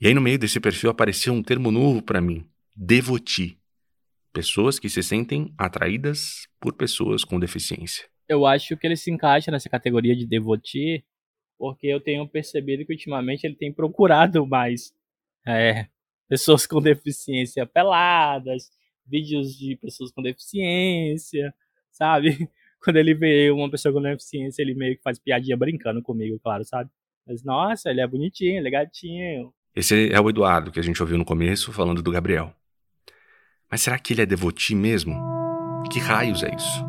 E 0.00 0.06
aí 0.06 0.14
no 0.14 0.20
meio 0.20 0.38
desse 0.38 0.60
perfil 0.60 0.90
apareceu 0.90 1.32
um 1.32 1.42
termo 1.42 1.70
novo 1.70 2.00
para 2.00 2.20
mim, 2.20 2.46
devoti. 2.74 3.58
Pessoas 4.32 4.78
que 4.78 4.88
se 4.88 5.02
sentem 5.02 5.52
atraídas 5.58 6.46
por 6.60 6.72
pessoas 6.72 7.24
com 7.24 7.40
deficiência. 7.40 8.08
Eu 8.28 8.46
acho 8.46 8.76
que 8.76 8.86
ele 8.86 8.96
se 8.96 9.10
encaixa 9.10 9.50
nessa 9.50 9.68
categoria 9.68 10.14
de 10.14 10.26
devoti, 10.26 11.04
porque 11.58 11.88
eu 11.88 12.00
tenho 12.00 12.26
percebido 12.28 12.84
que 12.84 12.92
ultimamente 12.92 13.44
ele 13.44 13.56
tem 13.56 13.72
procurado 13.72 14.46
mais 14.46 14.94
é, 15.46 15.86
pessoas 16.28 16.66
com 16.66 16.80
deficiência 16.80 17.66
peladas, 17.66 18.70
vídeos 19.06 19.56
de 19.56 19.76
pessoas 19.76 20.12
com 20.12 20.22
deficiência, 20.22 21.52
sabe? 21.90 22.48
Quando 22.82 22.96
ele 22.96 23.12
vê 23.12 23.50
uma 23.50 23.68
pessoa 23.68 23.92
com 23.92 24.00
deficiência, 24.00 24.62
ele 24.62 24.74
meio 24.74 24.96
que 24.96 25.02
faz 25.02 25.18
piadinha 25.18 25.56
brincando 25.56 26.00
comigo, 26.00 26.38
claro, 26.38 26.64
sabe? 26.64 26.88
Mas, 27.26 27.42
nossa, 27.42 27.90
ele 27.90 28.00
é 28.00 28.06
bonitinho, 28.06 28.58
ele 28.58 28.68
é 28.68 28.70
gatinho. 28.70 29.52
Esse 29.74 30.10
é 30.12 30.20
o 30.20 30.30
Eduardo, 30.30 30.70
que 30.70 30.78
a 30.78 30.82
gente 30.82 31.02
ouviu 31.02 31.18
no 31.18 31.24
começo, 31.24 31.72
falando 31.72 32.02
do 32.02 32.10
Gabriel. 32.10 32.54
Mas 33.70 33.82
será 33.82 33.98
que 33.98 34.14
ele 34.14 34.22
é 34.22 34.26
devoti 34.26 34.74
mesmo? 34.74 35.14
Que 35.92 35.98
raios 35.98 36.42
é 36.42 36.54
isso? 36.54 36.87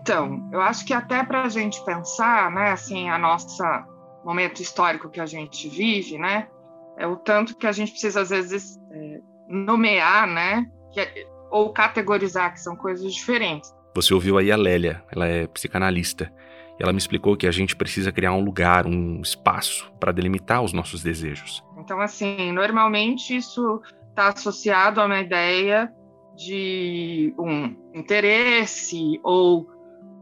Então, 0.00 0.48
eu 0.50 0.60
acho 0.60 0.84
que 0.86 0.94
até 0.94 1.22
para 1.22 1.42
a 1.42 1.48
gente 1.48 1.84
pensar, 1.84 2.50
né, 2.50 2.70
assim, 2.72 3.10
a 3.10 3.18
nossa 3.18 3.86
momento 4.24 4.60
histórico 4.60 5.08
que 5.08 5.20
a 5.20 5.26
gente 5.26 5.68
vive, 5.68 6.18
né, 6.18 6.48
é 6.96 7.06
o 7.06 7.16
tanto 7.16 7.56
que 7.56 7.66
a 7.66 7.72
gente 7.72 7.92
precisa 7.92 8.20
às 8.20 8.30
vezes 8.30 8.78
é, 8.90 9.20
nomear, 9.48 10.26
né, 10.26 10.66
é, 10.96 11.26
ou 11.50 11.70
categorizar, 11.72 12.52
que 12.52 12.60
são 12.60 12.76
coisas 12.76 13.12
diferentes. 13.14 13.74
Você 13.94 14.14
ouviu 14.14 14.38
aí 14.38 14.50
a 14.50 14.56
Lélia, 14.56 15.02
ela 15.10 15.26
é 15.26 15.46
psicanalista. 15.46 16.32
E 16.78 16.82
ela 16.82 16.92
me 16.92 16.98
explicou 16.98 17.36
que 17.36 17.46
a 17.46 17.50
gente 17.50 17.76
precisa 17.76 18.10
criar 18.10 18.32
um 18.32 18.42
lugar, 18.42 18.86
um 18.86 19.20
espaço 19.20 19.92
para 20.00 20.12
delimitar 20.12 20.62
os 20.62 20.72
nossos 20.72 21.02
desejos. 21.02 21.62
Então, 21.76 22.00
assim, 22.00 22.52
normalmente 22.52 23.36
isso 23.36 23.82
está 24.08 24.28
associado 24.28 25.00
a 25.00 25.06
uma 25.06 25.20
ideia 25.20 25.92
de 26.36 27.34
um 27.38 27.76
interesse 27.92 29.20
ou 29.22 29.68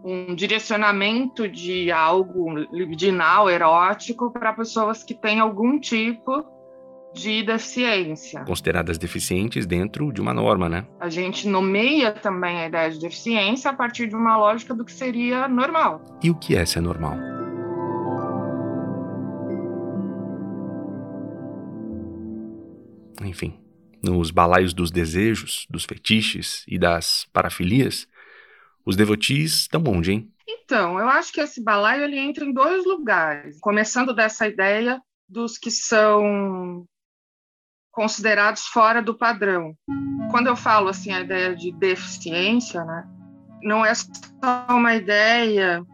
um 0.09 0.35
direcionamento 0.35 1.47
de 1.47 1.93
algo 1.93 2.57
libidinal, 2.73 3.51
erótico, 3.51 4.31
para 4.31 4.55
pessoas 4.55 5.05
que 5.05 5.13
têm 5.13 5.39
algum 5.39 5.79
tipo 5.79 6.45
de 7.13 7.43
deficiência. 7.43 8.43
Consideradas 8.45 8.97
deficientes 8.97 9.67
dentro 9.67 10.11
de 10.11 10.21
uma 10.21 10.33
norma, 10.33 10.69
né? 10.69 10.87
A 10.99 11.11
gente 11.11 11.47
nomeia 11.47 12.13
também 12.13 12.59
a 12.59 12.67
ideia 12.67 12.91
de 12.91 12.99
deficiência 12.99 13.71
a 13.71 13.75
partir 13.75 14.09
de 14.09 14.15
uma 14.15 14.37
lógica 14.39 14.75
do 14.75 14.85
que 14.85 14.93
seria 14.93 15.47
normal. 15.47 16.03
E 16.23 16.31
o 16.31 16.35
que 16.35 16.57
é 16.57 16.65
ser 16.65 16.81
normal? 16.81 17.17
Enfim, 23.23 23.59
nos 24.03 24.31
balaios 24.31 24.73
dos 24.73 24.91
desejos, 24.91 25.67
dos 25.69 25.85
fetiches 25.85 26.65
e 26.67 26.79
das 26.79 27.27
parafilias, 27.33 28.07
os 28.89 28.97
devotis 28.97 29.53
estão 29.53 29.85
onde, 29.87 30.13
hein? 30.13 30.33
Então, 30.49 30.99
eu 30.99 31.07
acho 31.11 31.31
que 31.31 31.43
esse 31.43 31.63
balaio 31.63 32.05
ele 32.05 32.19
entra 32.19 32.43
em 32.43 32.55
dois 32.55 32.87
lugares. 32.87 33.59
Começando 33.61 34.15
dessa 34.15 34.49
ideia 34.49 34.99
dos 35.29 35.59
que 35.59 35.71
são 35.71 36.87
considerados 37.93 38.63
fora 38.63 39.03
do 39.03 39.15
padrão. 39.15 39.75
Quando 40.31 40.47
eu 40.47 40.57
falo 40.57 40.89
assim 40.89 41.13
a 41.13 41.21
ideia 41.21 41.55
de 41.55 41.71
deficiência, 41.71 42.83
né, 42.83 43.07
não 43.63 43.85
é 43.85 43.93
só 43.95 44.67
uma 44.71 44.95
ideia 44.95 45.85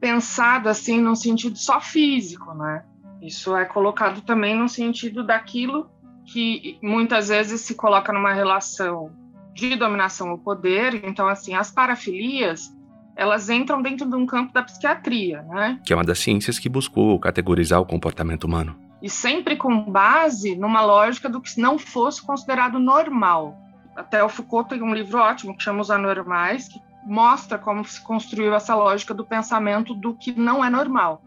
pensada 0.00 0.70
assim 0.70 1.00
num 1.00 1.16
sentido 1.16 1.58
só 1.58 1.80
físico, 1.80 2.54
né? 2.54 2.84
Isso 3.20 3.56
é 3.56 3.64
colocado 3.64 4.20
também 4.20 4.56
no 4.56 4.68
sentido 4.68 5.24
daquilo 5.24 5.90
que 6.24 6.78
muitas 6.80 7.30
vezes 7.30 7.62
se 7.62 7.74
coloca 7.74 8.12
numa 8.12 8.32
relação 8.32 9.10
de 9.58 9.76
dominação 9.76 10.30
ou 10.30 10.38
poder. 10.38 11.04
Então, 11.04 11.28
assim, 11.28 11.54
as 11.54 11.70
parafilias 11.70 12.74
elas 13.16 13.50
entram 13.50 13.82
dentro 13.82 14.08
de 14.08 14.14
um 14.14 14.24
campo 14.24 14.52
da 14.52 14.62
psiquiatria, 14.62 15.42
né? 15.42 15.80
Que 15.84 15.92
é 15.92 15.96
uma 15.96 16.04
das 16.04 16.20
ciências 16.20 16.56
que 16.56 16.68
buscou 16.68 17.18
categorizar 17.18 17.80
o 17.80 17.84
comportamento 17.84 18.44
humano 18.44 18.88
e 19.00 19.08
sempre 19.08 19.56
com 19.56 19.90
base 19.90 20.56
numa 20.56 20.82
lógica 20.82 21.28
do 21.28 21.40
que 21.40 21.60
não 21.60 21.78
fosse 21.78 22.24
considerado 22.24 22.78
normal. 22.78 23.56
Até 23.96 24.22
o 24.22 24.28
Foucault 24.28 24.68
tem 24.68 24.82
um 24.82 24.94
livro 24.94 25.18
ótimo 25.18 25.56
que 25.56 25.62
chama 25.62 25.80
Os 25.80 25.90
Anormais, 25.90 26.68
que 26.68 26.80
mostra 27.06 27.58
como 27.58 27.84
se 27.84 28.00
construiu 28.02 28.54
essa 28.54 28.74
lógica 28.74 29.14
do 29.14 29.24
pensamento 29.24 29.94
do 29.94 30.14
que 30.14 30.32
não 30.32 30.64
é 30.64 30.70
normal. 30.70 31.22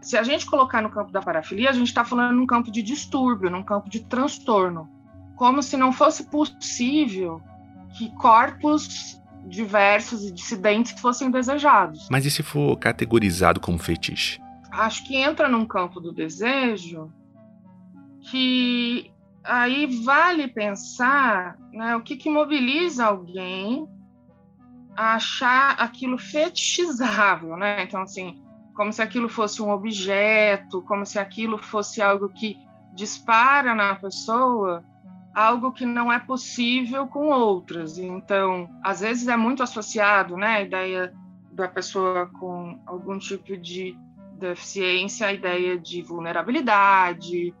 Se 0.00 0.18
a 0.18 0.22
gente 0.22 0.44
colocar 0.46 0.82
no 0.82 0.90
campo 0.90 1.10
da 1.10 1.22
parafilia, 1.22 1.70
a 1.70 1.72
gente 1.72 1.88
está 1.88 2.04
falando 2.04 2.36
num 2.36 2.46
campo 2.46 2.70
de 2.70 2.82
distúrbio, 2.82 3.50
num 3.50 3.62
campo 3.62 3.88
de 3.88 4.00
transtorno, 4.00 4.88
como 5.34 5.62
se 5.62 5.76
não 5.76 5.92
fosse 5.92 6.24
possível 6.24 7.40
que 7.96 8.10
corpos 8.16 9.20
diversos 9.46 10.24
e 10.24 10.32
dissidentes 10.32 10.98
fossem 11.00 11.30
desejados. 11.30 12.08
Mas 12.10 12.24
e 12.24 12.30
se 12.30 12.42
for 12.42 12.76
categorizado 12.78 13.60
como 13.60 13.78
fetiche? 13.78 14.42
acho 14.80 15.04
que 15.06 15.16
entra 15.16 15.48
num 15.48 15.64
campo 15.64 16.00
do 16.00 16.12
desejo 16.12 17.12
que 18.22 19.10
aí 19.44 20.02
vale 20.04 20.48
pensar 20.48 21.56
né, 21.72 21.94
o 21.96 22.02
que, 22.02 22.16
que 22.16 22.30
mobiliza 22.30 23.06
alguém 23.06 23.86
a 24.96 25.14
achar 25.14 25.72
aquilo 25.78 26.16
fetichizável, 26.16 27.56
né? 27.56 27.82
Então, 27.82 28.00
assim, 28.02 28.42
como 28.74 28.92
se 28.92 29.02
aquilo 29.02 29.28
fosse 29.28 29.60
um 29.60 29.70
objeto, 29.70 30.82
como 30.82 31.04
se 31.04 31.18
aquilo 31.18 31.58
fosse 31.58 32.00
algo 32.00 32.28
que 32.28 32.56
dispara 32.94 33.74
na 33.74 33.96
pessoa 33.96 34.84
algo 35.34 35.72
que 35.72 35.84
não 35.84 36.12
é 36.12 36.18
possível 36.18 37.06
com 37.08 37.26
outras. 37.26 37.98
Então, 37.98 38.68
às 38.82 39.00
vezes 39.00 39.26
é 39.26 39.36
muito 39.36 39.62
associado, 39.62 40.36
né, 40.36 40.56
a 40.56 40.62
ideia 40.62 41.12
da 41.52 41.66
pessoa 41.66 42.26
com 42.26 42.78
algum 42.86 43.18
tipo 43.18 43.56
de 43.56 43.96
deficiência, 44.38 45.26
a 45.26 45.32
ideia 45.32 45.78
de 45.78 46.02
vulnerabilidade, 46.02 47.54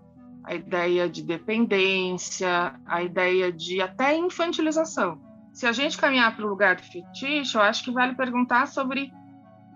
a 0.44 0.54
ideia 0.54 1.08
de 1.08 1.22
dependência, 1.22 2.74
a 2.86 3.02
ideia 3.02 3.52
de 3.52 3.80
até 3.80 4.16
infantilização. 4.16 5.18
Se 5.52 5.66
a 5.66 5.72
gente 5.72 5.96
caminhar 5.96 6.34
para 6.36 6.44
o 6.44 6.48
lugar 6.48 6.76
do 6.76 6.82
fetiche, 6.82 7.56
eu 7.56 7.62
acho 7.62 7.84
que 7.84 7.90
vale 7.90 8.14
perguntar 8.14 8.66
sobre 8.66 9.12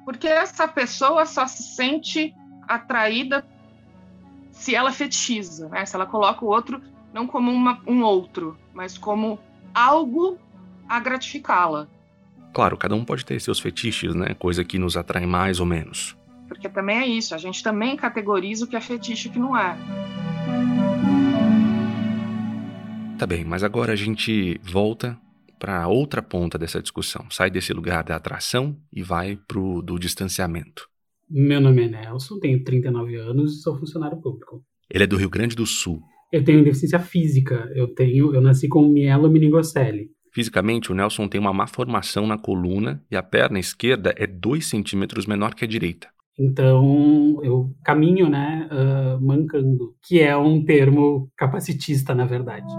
por 0.05 0.17
que 0.17 0.27
essa 0.27 0.67
pessoa 0.67 1.25
só 1.25 1.47
se 1.47 1.63
sente 1.63 2.35
atraída 2.67 3.47
se 4.51 4.75
ela 4.75 4.91
fetichiza, 4.91 5.69
né? 5.69 5.87
se 5.87 5.95
ela 5.95 6.07
coloca 6.07 6.45
o 6.45 6.49
outro 6.49 6.83
não 7.13 7.27
como 7.27 7.51
uma, 7.51 7.81
um 7.87 8.03
outro, 8.03 8.57
mas 8.73 8.97
como 8.97 9.39
algo 9.75 10.39
a 10.89 11.01
gratificá-la. 11.01 11.89
Claro, 12.53 12.77
cada 12.77 12.95
um 12.95 13.05
pode 13.05 13.25
ter 13.25 13.41
seus 13.41 13.61
fetiches, 13.61 14.15
né? 14.15 14.35
Coisa 14.35 14.65
que 14.65 14.79
nos 14.79 14.97
atrai 14.97 15.27
mais 15.27 15.61
ou 15.61 15.67
menos. 15.67 16.17
Porque 16.49 16.69
também 16.69 16.99
é 16.99 17.07
isso, 17.07 17.35
a 17.35 17.39
gente 17.39 17.63
também 17.63 17.97
categoriza 17.97 18.65
o 18.65 18.69
que 18.69 18.75
é 18.77 18.81
fetiche 18.81 19.29
e 19.29 19.31
o 19.31 19.33
que 19.35 19.39
não 19.39 19.57
é. 19.57 19.77
Tá 23.19 23.27
bem, 23.27 23.45
mas 23.45 23.63
agora 23.63 23.93
a 23.93 23.97
gente 23.97 24.61
volta 24.63 25.19
para 25.59 25.89
outra 25.89 26.23
ponta 26.23 26.57
dessa 26.57 26.81
discussão. 26.81 27.27
Sai 27.31 27.51
desse 27.51 27.73
lugar 27.73 28.05
da 28.05 28.17
atração 28.17 28.77
e 28.93 29.03
vai 29.03 29.37
pro 29.37 29.83
do 29.83 29.99
distanciamento. 29.99 30.89
Meu 31.29 31.61
nome 31.61 31.85
é 31.85 31.89
Nelson, 31.89 32.39
tenho 32.39 32.63
39 32.65 33.17
anos 33.17 33.59
e 33.59 33.63
sou 33.63 33.77
funcionário 33.79 34.19
público. 34.21 34.65
Ele 34.89 35.05
é 35.05 35.07
do 35.07 35.17
Rio 35.17 35.29
Grande 35.29 35.55
do 35.55 35.67
Sul. 35.67 36.01
Eu 36.31 36.45
tenho 36.45 36.63
deficiência 36.63 36.99
física. 36.99 37.71
Eu 37.75 37.89
tenho, 37.89 38.35
eu 38.35 38.41
nasci 38.41 38.69
com 38.69 38.87
mielomeningocele. 38.87 40.11
Fisicamente, 40.31 40.93
o 40.93 40.95
Nelson 40.95 41.27
tem 41.27 41.41
uma 41.41 41.55
má 41.55 41.67
formação 41.67 42.27
na 42.27 42.39
coluna 42.39 43.03
e 43.11 43.17
a 43.17 43.23
perna 43.23 43.59
esquerda 43.59 44.15
é 44.17 44.27
2 44.27 44.65
centímetros 44.65 45.27
menor 45.27 45.55
que 45.55 45.65
a 45.65 45.69
direita. 45.69 46.09
Então, 46.39 47.41
eu 47.43 47.75
caminho, 47.83 48.29
né, 48.29 48.69
uh, 48.71 49.21
mancando, 49.25 49.97
que 50.07 50.21
é 50.21 50.37
um 50.37 50.65
termo 50.65 51.29
capacitista, 51.37 52.15
na 52.15 52.27
verdade. 52.27 52.73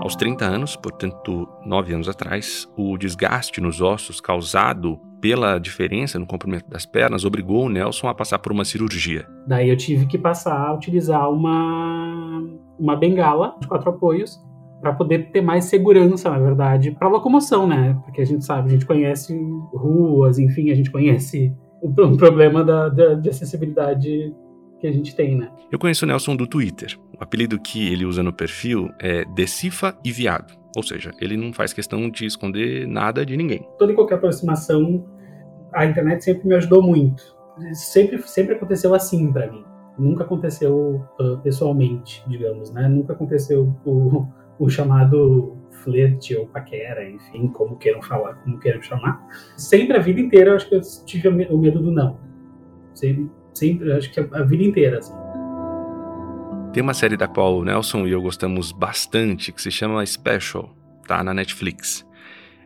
Aos 0.00 0.14
30 0.14 0.44
anos, 0.44 0.76
portanto, 0.76 1.48
9 1.64 1.94
anos 1.94 2.08
atrás, 2.08 2.68
o 2.76 2.96
desgaste 2.96 3.60
nos 3.60 3.80
ossos 3.80 4.20
causado 4.20 5.00
pela 5.26 5.58
diferença 5.58 6.20
no 6.20 6.26
comprimento 6.26 6.70
das 6.70 6.86
pernas 6.86 7.24
obrigou 7.24 7.64
o 7.64 7.68
Nelson 7.68 8.06
a 8.06 8.14
passar 8.14 8.38
por 8.38 8.52
uma 8.52 8.64
cirurgia. 8.64 9.26
Daí 9.44 9.68
eu 9.68 9.76
tive 9.76 10.06
que 10.06 10.16
passar 10.16 10.56
a 10.56 10.72
utilizar 10.72 11.28
uma, 11.28 12.44
uma 12.78 12.94
bengala 12.94 13.56
de 13.60 13.66
quatro 13.66 13.90
apoios 13.90 14.40
para 14.80 14.92
poder 14.92 15.32
ter 15.32 15.40
mais 15.40 15.64
segurança, 15.64 16.30
na 16.30 16.38
verdade, 16.38 16.92
para 16.92 17.08
locomoção, 17.08 17.66
né? 17.66 18.00
Porque 18.04 18.20
a 18.20 18.24
gente 18.24 18.44
sabe, 18.44 18.68
a 18.68 18.70
gente 18.70 18.86
conhece 18.86 19.36
ruas, 19.74 20.38
enfim, 20.38 20.70
a 20.70 20.76
gente 20.76 20.92
conhece 20.92 21.52
o, 21.82 21.92
problema 22.16 22.62
da, 22.62 22.88
da, 22.88 23.14
de 23.14 23.28
acessibilidade 23.28 24.32
que 24.78 24.86
a 24.86 24.92
gente 24.92 25.16
tem, 25.16 25.36
né? 25.36 25.50
Eu 25.72 25.78
conheço 25.80 26.04
o 26.04 26.08
Nelson 26.08 26.36
do 26.36 26.46
Twitter. 26.46 26.96
O 27.18 27.24
apelido 27.24 27.58
que 27.58 27.92
ele 27.92 28.04
usa 28.04 28.22
no 28.22 28.32
perfil 28.32 28.90
é 29.00 29.24
Decifa 29.34 29.98
e 30.04 30.12
Viado. 30.12 30.54
Ou 30.76 30.82
seja, 30.82 31.10
ele 31.20 31.36
não 31.36 31.52
faz 31.52 31.72
questão 31.72 32.08
de 32.08 32.26
esconder 32.26 32.86
nada 32.86 33.24
de 33.24 33.34
ninguém. 33.36 33.66
Toda 33.78 33.92
e 33.92 33.94
qualquer 33.94 34.16
aproximação, 34.16 35.15
a 35.76 35.84
internet 35.84 36.24
sempre 36.24 36.48
me 36.48 36.54
ajudou 36.54 36.82
muito. 36.82 37.36
Sempre, 37.72 38.20
sempre 38.26 38.54
aconteceu 38.54 38.94
assim 38.94 39.32
para 39.32 39.50
mim. 39.50 39.64
Nunca 39.98 40.24
aconteceu 40.24 41.06
uh, 41.20 41.38
pessoalmente, 41.38 42.24
digamos, 42.26 42.70
né? 42.70 42.88
Nunca 42.88 43.12
aconteceu 43.12 43.74
o, 43.84 44.26
o 44.58 44.68
chamado 44.68 45.56
flerte 45.84 46.34
ou 46.36 46.46
paquera, 46.46 47.08
enfim, 47.08 47.48
como 47.48 47.76
queiram 47.76 48.02
falar, 48.02 48.34
como 48.36 48.58
queiram 48.58 48.82
chamar. 48.82 49.26
Sempre 49.56 49.96
a 49.96 50.00
vida 50.00 50.20
inteira 50.20 50.50
eu 50.50 50.56
acho 50.56 50.68
que 50.68 50.74
eu 50.74 50.80
tive 51.04 51.28
o 51.28 51.58
medo 51.58 51.80
do 51.80 51.90
não. 51.90 52.18
Sempre, 52.94 53.30
sempre 53.54 53.92
acho 53.92 54.10
que 54.12 54.20
a 54.20 54.42
vida 54.42 54.64
inteira, 54.64 54.98
assim. 54.98 55.14
Tem 56.72 56.82
uma 56.82 56.94
série 56.94 57.16
da 57.16 57.26
qual 57.26 57.56
o 57.56 57.64
Nelson 57.64 58.06
e 58.06 58.12
eu 58.12 58.20
gostamos 58.20 58.72
bastante, 58.72 59.52
que 59.52 59.62
se 59.62 59.70
chama 59.70 60.04
Special, 60.04 60.74
tá 61.06 61.22
na 61.24 61.32
Netflix. 61.32 62.05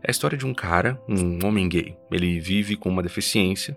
É 0.03 0.09
a 0.09 0.11
história 0.11 0.37
de 0.37 0.47
um 0.47 0.55
cara, 0.55 1.01
um 1.09 1.47
homem 1.47 1.69
gay. 1.69 1.97
Ele 2.11 2.41
vive 2.41 2.77
com 2.77 2.89
uma 2.89 3.03
deficiência. 3.03 3.77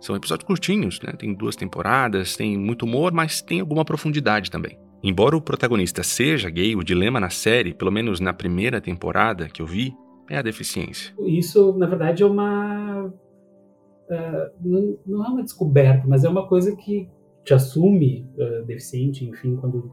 São 0.00 0.16
episódios 0.16 0.46
curtinhos, 0.46 1.00
né? 1.00 1.12
Tem 1.12 1.32
duas 1.32 1.54
temporadas, 1.54 2.36
tem 2.36 2.58
muito 2.58 2.84
humor, 2.84 3.12
mas 3.12 3.40
tem 3.40 3.60
alguma 3.60 3.84
profundidade 3.84 4.50
também. 4.50 4.76
Embora 5.02 5.36
o 5.36 5.40
protagonista 5.40 6.02
seja 6.02 6.50
gay, 6.50 6.76
o 6.76 6.82
dilema 6.82 7.18
na 7.18 7.30
série, 7.30 7.74
pelo 7.74 7.90
menos 7.90 8.20
na 8.20 8.32
primeira 8.32 8.80
temporada 8.80 9.48
que 9.48 9.62
eu 9.62 9.66
vi, 9.66 9.94
é 10.30 10.38
a 10.38 10.42
deficiência. 10.42 11.14
Isso, 11.20 11.72
na 11.76 11.86
verdade, 11.86 12.22
é 12.22 12.26
uma. 12.26 13.04
Uh, 13.06 14.98
não, 15.06 15.24
é 15.24 15.28
uma 15.28 15.42
descoberta, 15.42 16.06
mas 16.06 16.24
é 16.24 16.28
uma 16.28 16.46
coisa 16.46 16.74
que 16.76 17.08
te 17.44 17.54
assume 17.54 18.28
uh, 18.36 18.64
deficiente, 18.64 19.24
enfim, 19.24 19.56
quando. 19.56 19.92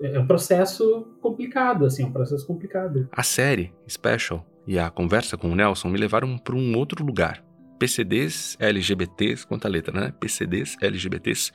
É 0.00 0.18
um 0.18 0.26
processo 0.26 1.06
complicado, 1.22 1.86
assim, 1.86 2.02
é 2.02 2.06
um 2.06 2.12
processo 2.12 2.46
complicado. 2.46 3.08
A 3.12 3.22
série, 3.22 3.72
Special, 3.88 4.44
e 4.66 4.78
a 4.78 4.90
conversa 4.90 5.36
com 5.36 5.50
o 5.50 5.54
Nelson 5.54 5.88
me 5.88 5.98
levaram 5.98 6.36
para 6.36 6.54
um 6.54 6.76
outro 6.76 7.04
lugar. 7.04 7.44
PCDs 7.78 8.56
LGBTs, 8.58 9.46
quanta 9.46 9.68
letra, 9.68 9.98
né? 9.98 10.12
PCDs 10.18 10.76
LGBTs, 10.82 11.52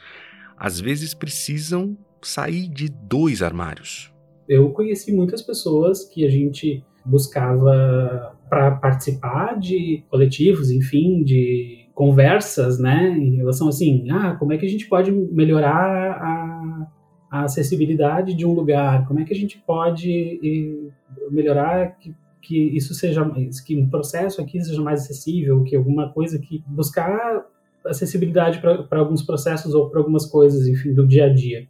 às 0.58 0.80
vezes 0.80 1.14
precisam 1.14 1.98
sair 2.22 2.68
de 2.68 2.90
dois 2.90 3.42
armários. 3.42 4.14
Eu 4.48 4.70
conheci 4.72 5.12
muitas 5.12 5.42
pessoas 5.42 6.06
que 6.06 6.26
a 6.26 6.30
gente 6.30 6.84
buscava 7.06 8.38
para 8.50 8.72
participar 8.72 9.58
de 9.60 10.04
coletivos, 10.10 10.70
enfim, 10.70 11.24
de 11.24 11.90
conversas, 11.94 12.80
né, 12.80 13.10
em 13.18 13.38
relação 13.38 13.68
assim, 13.68 14.10
ah, 14.12 14.36
como 14.36 14.54
é 14.54 14.58
que 14.58 14.66
a 14.66 14.70
gente 14.70 14.88
pode 14.88 15.12
melhorar 15.12 16.12
a, 16.22 16.88
a 17.32 17.44
acessibilidade 17.44 18.34
de 18.34 18.46
um 18.46 18.54
lugar, 18.54 19.08
como 19.08 19.20
é 19.20 19.24
que 19.24 19.34
a 19.34 19.38
gente 19.38 19.58
pode 19.60 20.92
melhorar 21.30 21.98
que, 21.98 22.14
que 22.42 22.58
isso 22.76 22.94
seja, 22.94 23.24
que 23.66 23.76
um 23.76 23.90
processo 23.90 24.42
aqui 24.42 24.62
seja 24.62 24.82
mais 24.82 25.02
acessível, 25.02 25.64
que 25.64 25.76
alguma 25.76 26.12
coisa 26.12 26.40
que 26.40 26.64
buscar 26.68 27.46
acessibilidade 27.86 28.60
para 28.60 29.00
alguns 29.00 29.24
processos 29.24 29.74
ou 29.74 29.90
para 29.90 30.00
algumas 30.00 30.26
coisas, 30.26 30.68
enfim, 30.68 30.94
do 30.94 31.08
dia 31.08 31.26
a 31.26 31.34
dia. 31.34 31.68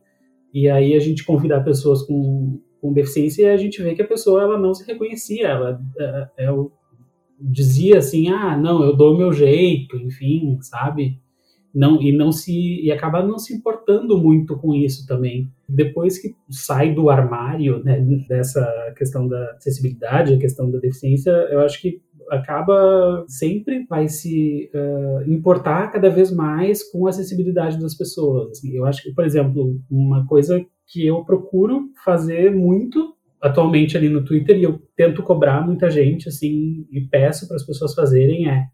E 0.53 0.69
aí 0.69 0.93
a 0.93 0.99
gente 0.99 1.23
convidar 1.23 1.61
pessoas 1.61 2.03
com, 2.03 2.59
com 2.81 2.93
deficiência 2.93 3.43
e 3.43 3.49
a 3.49 3.57
gente 3.57 3.81
vê 3.81 3.95
que 3.95 4.01
a 4.01 4.07
pessoa 4.07 4.41
ela 4.41 4.57
não 4.57 4.73
se 4.73 4.85
reconhecia, 4.85 5.47
ela, 5.47 5.81
ela, 5.97 6.31
é, 6.37 6.43
ela 6.45 6.63
é 6.63 6.81
dizia 7.39 7.97
assim, 7.97 8.29
ah, 8.29 8.55
não, 8.55 8.83
eu 8.83 8.95
dou 8.95 9.13
o 9.13 9.17
meu 9.17 9.33
jeito, 9.33 9.97
enfim, 9.97 10.59
sabe? 10.61 11.19
Não, 11.73 12.01
e 12.01 12.11
não 12.11 12.31
se 12.31 12.81
e 12.85 12.93
não 13.25 13.37
se 13.37 13.53
importando 13.53 14.17
muito 14.17 14.57
com 14.57 14.73
isso 14.73 15.07
também. 15.07 15.49
Depois 15.67 16.17
que 16.17 16.35
sai 16.49 16.93
do 16.93 17.09
armário, 17.09 17.81
né, 17.83 17.99
dessa 18.27 18.93
questão 18.97 19.27
da 19.27 19.51
acessibilidade, 19.51 20.33
a 20.33 20.39
questão 20.39 20.69
da 20.69 20.79
deficiência, 20.79 21.29
eu 21.29 21.61
acho 21.61 21.81
que 21.81 22.01
acaba 22.29 23.25
sempre 23.27 23.85
vai 23.89 24.07
se 24.07 24.69
uh, 24.73 25.29
importar 25.29 25.91
cada 25.91 26.09
vez 26.09 26.31
mais 26.31 26.83
com 26.89 27.05
a 27.05 27.09
acessibilidade 27.09 27.79
das 27.79 27.93
pessoas. 27.93 28.51
Assim, 28.51 28.73
eu 28.73 28.85
acho 28.85 29.03
que, 29.03 29.13
por 29.13 29.25
exemplo, 29.25 29.79
uma 29.89 30.25
coisa 30.25 30.65
que 30.87 31.05
eu 31.05 31.23
procuro 31.23 31.89
fazer 32.03 32.53
muito 32.53 33.15
atualmente 33.41 33.97
ali 33.97 34.07
no 34.07 34.23
Twitter 34.23 34.57
e 34.57 34.63
eu 34.63 34.79
tento 34.95 35.23
cobrar 35.23 35.65
muita 35.65 35.89
gente 35.89 36.29
assim 36.29 36.85
e 36.91 37.01
peço 37.01 37.47
para 37.47 37.55
as 37.55 37.65
pessoas 37.65 37.93
fazerem 37.93 38.47
é, 38.47 38.67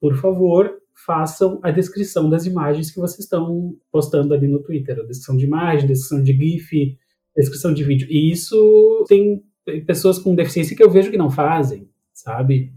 por 0.00 0.14
favor, 0.14 0.72
façam 1.04 1.60
a 1.62 1.70
descrição 1.70 2.28
das 2.28 2.46
imagens 2.46 2.90
que 2.90 2.98
vocês 2.98 3.20
estão 3.20 3.76
postando 3.90 4.34
ali 4.34 4.48
no 4.48 4.62
Twitter, 4.62 4.98
a 4.98 5.04
descrição 5.04 5.36
de 5.36 5.44
imagem, 5.44 5.86
descrição 5.86 6.22
de 6.22 6.32
GIF, 6.32 6.96
descrição 7.36 7.72
de 7.72 7.84
vídeo. 7.84 8.08
E 8.10 8.30
isso 8.30 9.04
tem 9.08 9.42
pessoas 9.86 10.18
com 10.18 10.34
deficiência 10.34 10.76
que 10.76 10.82
eu 10.82 10.90
vejo 10.90 11.10
que 11.10 11.18
não 11.18 11.30
fazem, 11.30 11.88
sabe? 12.12 12.72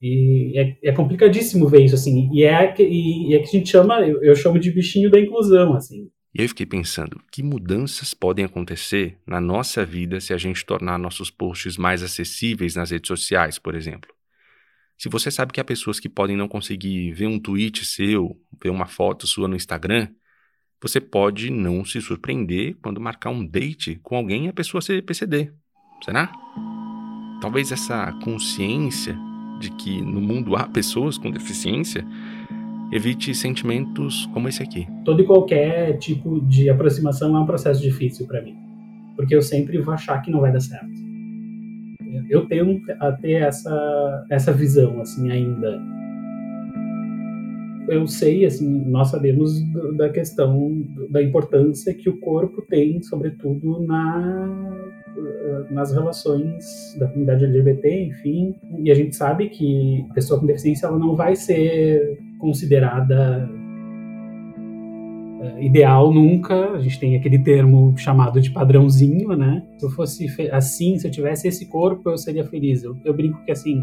E 0.00 0.58
é, 0.58 0.76
é 0.82 0.92
complicadíssimo 0.92 1.68
ver 1.68 1.84
isso, 1.84 1.94
assim. 1.94 2.28
E 2.32 2.42
é, 2.42 2.74
e, 2.80 3.34
é 3.34 3.38
que 3.38 3.56
a 3.56 3.58
gente 3.58 3.68
chama, 3.68 4.00
eu, 4.00 4.22
eu 4.22 4.34
chamo 4.34 4.58
de 4.58 4.70
bichinho 4.72 5.10
da 5.10 5.20
inclusão, 5.20 5.74
assim. 5.74 6.10
E 6.34 6.42
eu 6.42 6.48
fiquei 6.48 6.64
pensando, 6.64 7.20
que 7.30 7.42
mudanças 7.42 8.14
podem 8.14 8.44
acontecer 8.44 9.18
na 9.26 9.40
nossa 9.40 9.84
vida 9.84 10.18
se 10.18 10.32
a 10.32 10.38
gente 10.38 10.64
tornar 10.64 10.98
nossos 10.98 11.30
posts 11.30 11.76
mais 11.76 12.02
acessíveis 12.02 12.74
nas 12.74 12.90
redes 12.90 13.06
sociais, 13.06 13.58
por 13.58 13.74
exemplo? 13.74 14.10
Se 15.02 15.08
você 15.08 15.32
sabe 15.32 15.52
que 15.52 15.60
há 15.60 15.64
pessoas 15.64 15.98
que 15.98 16.08
podem 16.08 16.36
não 16.36 16.46
conseguir 16.46 17.10
ver 17.10 17.26
um 17.26 17.36
tweet 17.36 17.84
seu, 17.84 18.38
ver 18.62 18.70
uma 18.70 18.86
foto 18.86 19.26
sua 19.26 19.48
no 19.48 19.56
Instagram, 19.56 20.06
você 20.80 21.00
pode 21.00 21.50
não 21.50 21.84
se 21.84 22.00
surpreender 22.00 22.76
quando 22.80 23.00
marcar 23.00 23.30
um 23.30 23.44
date 23.44 23.98
com 24.00 24.14
alguém 24.14 24.46
e 24.46 24.48
a 24.48 24.52
pessoa 24.52 24.80
ser 24.80 25.02
PCD. 25.02 25.52
Será? 26.04 26.32
Talvez 27.40 27.72
essa 27.72 28.12
consciência 28.22 29.18
de 29.58 29.72
que 29.72 30.00
no 30.00 30.20
mundo 30.20 30.54
há 30.54 30.68
pessoas 30.68 31.18
com 31.18 31.32
deficiência 31.32 32.06
evite 32.92 33.34
sentimentos 33.34 34.26
como 34.26 34.48
esse 34.48 34.62
aqui. 34.62 34.86
Todo 35.04 35.20
e 35.20 35.26
qualquer 35.26 35.98
tipo 35.98 36.40
de 36.42 36.70
aproximação 36.70 37.36
é 37.36 37.40
um 37.40 37.46
processo 37.46 37.82
difícil 37.82 38.24
para 38.28 38.40
mim, 38.40 38.56
porque 39.16 39.34
eu 39.34 39.42
sempre 39.42 39.78
vou 39.78 39.94
achar 39.94 40.22
que 40.22 40.30
não 40.30 40.40
vai 40.40 40.52
dar 40.52 40.60
certo. 40.60 41.11
Eu 42.32 42.46
tenho 42.46 42.80
a 42.98 43.12
ter 43.12 43.42
essa 43.42 44.26
essa 44.30 44.52
visão 44.52 45.02
assim 45.02 45.30
ainda. 45.30 45.78
Eu 47.88 48.06
sei, 48.06 48.46
assim, 48.46 48.84
nós 48.86 49.08
sabemos 49.08 49.52
da 49.98 50.08
questão 50.08 50.82
da 51.10 51.22
importância 51.22 51.92
que 51.92 52.08
o 52.08 52.18
corpo 52.20 52.62
tem, 52.62 53.02
sobretudo 53.02 53.82
na 53.82 54.72
nas 55.70 55.92
relações 55.92 56.96
da 56.98 57.06
comunidade 57.06 57.44
LGBT, 57.44 58.04
enfim, 58.04 58.54
e 58.82 58.90
a 58.90 58.94
gente 58.94 59.14
sabe 59.14 59.50
que 59.50 60.06
a 60.10 60.14
pessoa 60.14 60.40
com 60.40 60.46
deficiência 60.46 60.86
ela 60.86 60.98
não 60.98 61.14
vai 61.14 61.36
ser 61.36 62.18
considerada 62.38 63.48
ideal 65.60 66.12
nunca. 66.12 66.72
A 66.72 66.80
gente 66.80 66.98
tem 66.98 67.16
aquele 67.16 67.38
termo 67.38 67.96
chamado 67.96 68.40
de 68.40 68.50
padrãozinho, 68.50 69.36
né? 69.36 69.62
Se 69.78 69.86
eu 69.86 69.90
fosse 69.90 70.26
assim, 70.50 70.98
se 70.98 71.06
eu 71.06 71.10
tivesse 71.10 71.48
esse 71.48 71.66
corpo, 71.66 72.10
eu 72.10 72.18
seria 72.18 72.44
feliz. 72.44 72.82
Eu, 72.82 72.96
eu 73.04 73.14
brinco 73.14 73.44
que 73.44 73.52
assim, 73.52 73.82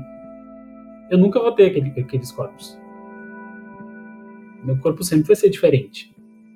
eu 1.10 1.18
nunca 1.18 1.40
vou 1.40 1.52
ter 1.52 1.68
aquele, 1.68 1.90
aqueles 2.00 2.32
corpos. 2.32 2.78
Meu 4.64 4.78
corpo 4.78 5.04
sempre 5.04 5.28
vai 5.28 5.36
ser 5.36 5.50
diferente. 5.50 6.14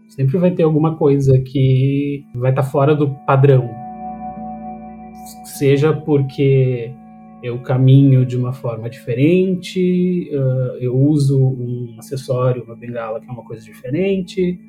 Sempre 0.08 0.38
vai 0.38 0.52
ter 0.52 0.64
alguma 0.64 0.96
coisa 0.96 1.40
que 1.40 2.24
vai 2.36 2.52
estar 2.52 2.64
tá 2.64 2.70
fora 2.70 2.96
do 2.96 3.10
padrão. 3.26 3.70
Seja 5.46 5.94
porque 5.94 6.94
eu 7.42 7.60
caminho 7.60 8.26
de 8.26 8.38
uma 8.38 8.54
forma 8.54 8.90
diferente, 8.90 10.30
uh, 10.32 10.78
eu 10.80 10.96
uso 10.96 11.44
um 11.44 11.96
acessório, 11.98 12.64
uma 12.64 12.76
bengala 12.76 13.20
que 13.20 13.28
é 13.28 13.32
uma 13.32 13.44
coisa 13.44 13.66
diferente. 13.66 14.60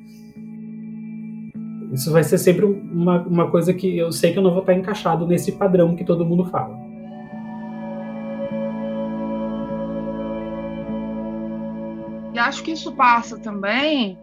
Isso 1.95 2.11
vai 2.11 2.25
ser 2.25 2.39
sempre 2.39 2.65
uma, 2.65 3.21
uma 3.23 3.49
coisa 3.49 3.73
que 3.73 3.97
eu 3.97 4.11
sei 4.11 4.33
que 4.33 4.39
eu 4.41 4.43
não 4.43 4.51
vou 4.51 4.61
estar 4.61 4.75
encaixado 4.75 5.25
nesse 5.29 5.53
padrão 5.53 5.95
que 5.95 6.05
todo 6.05 6.27
mundo 6.27 6.45
fala. 6.47 6.77
E 12.35 12.39
acho 12.39 12.65
que 12.65 12.73
isso 12.73 12.91
passa 12.97 13.39
também 13.39 14.19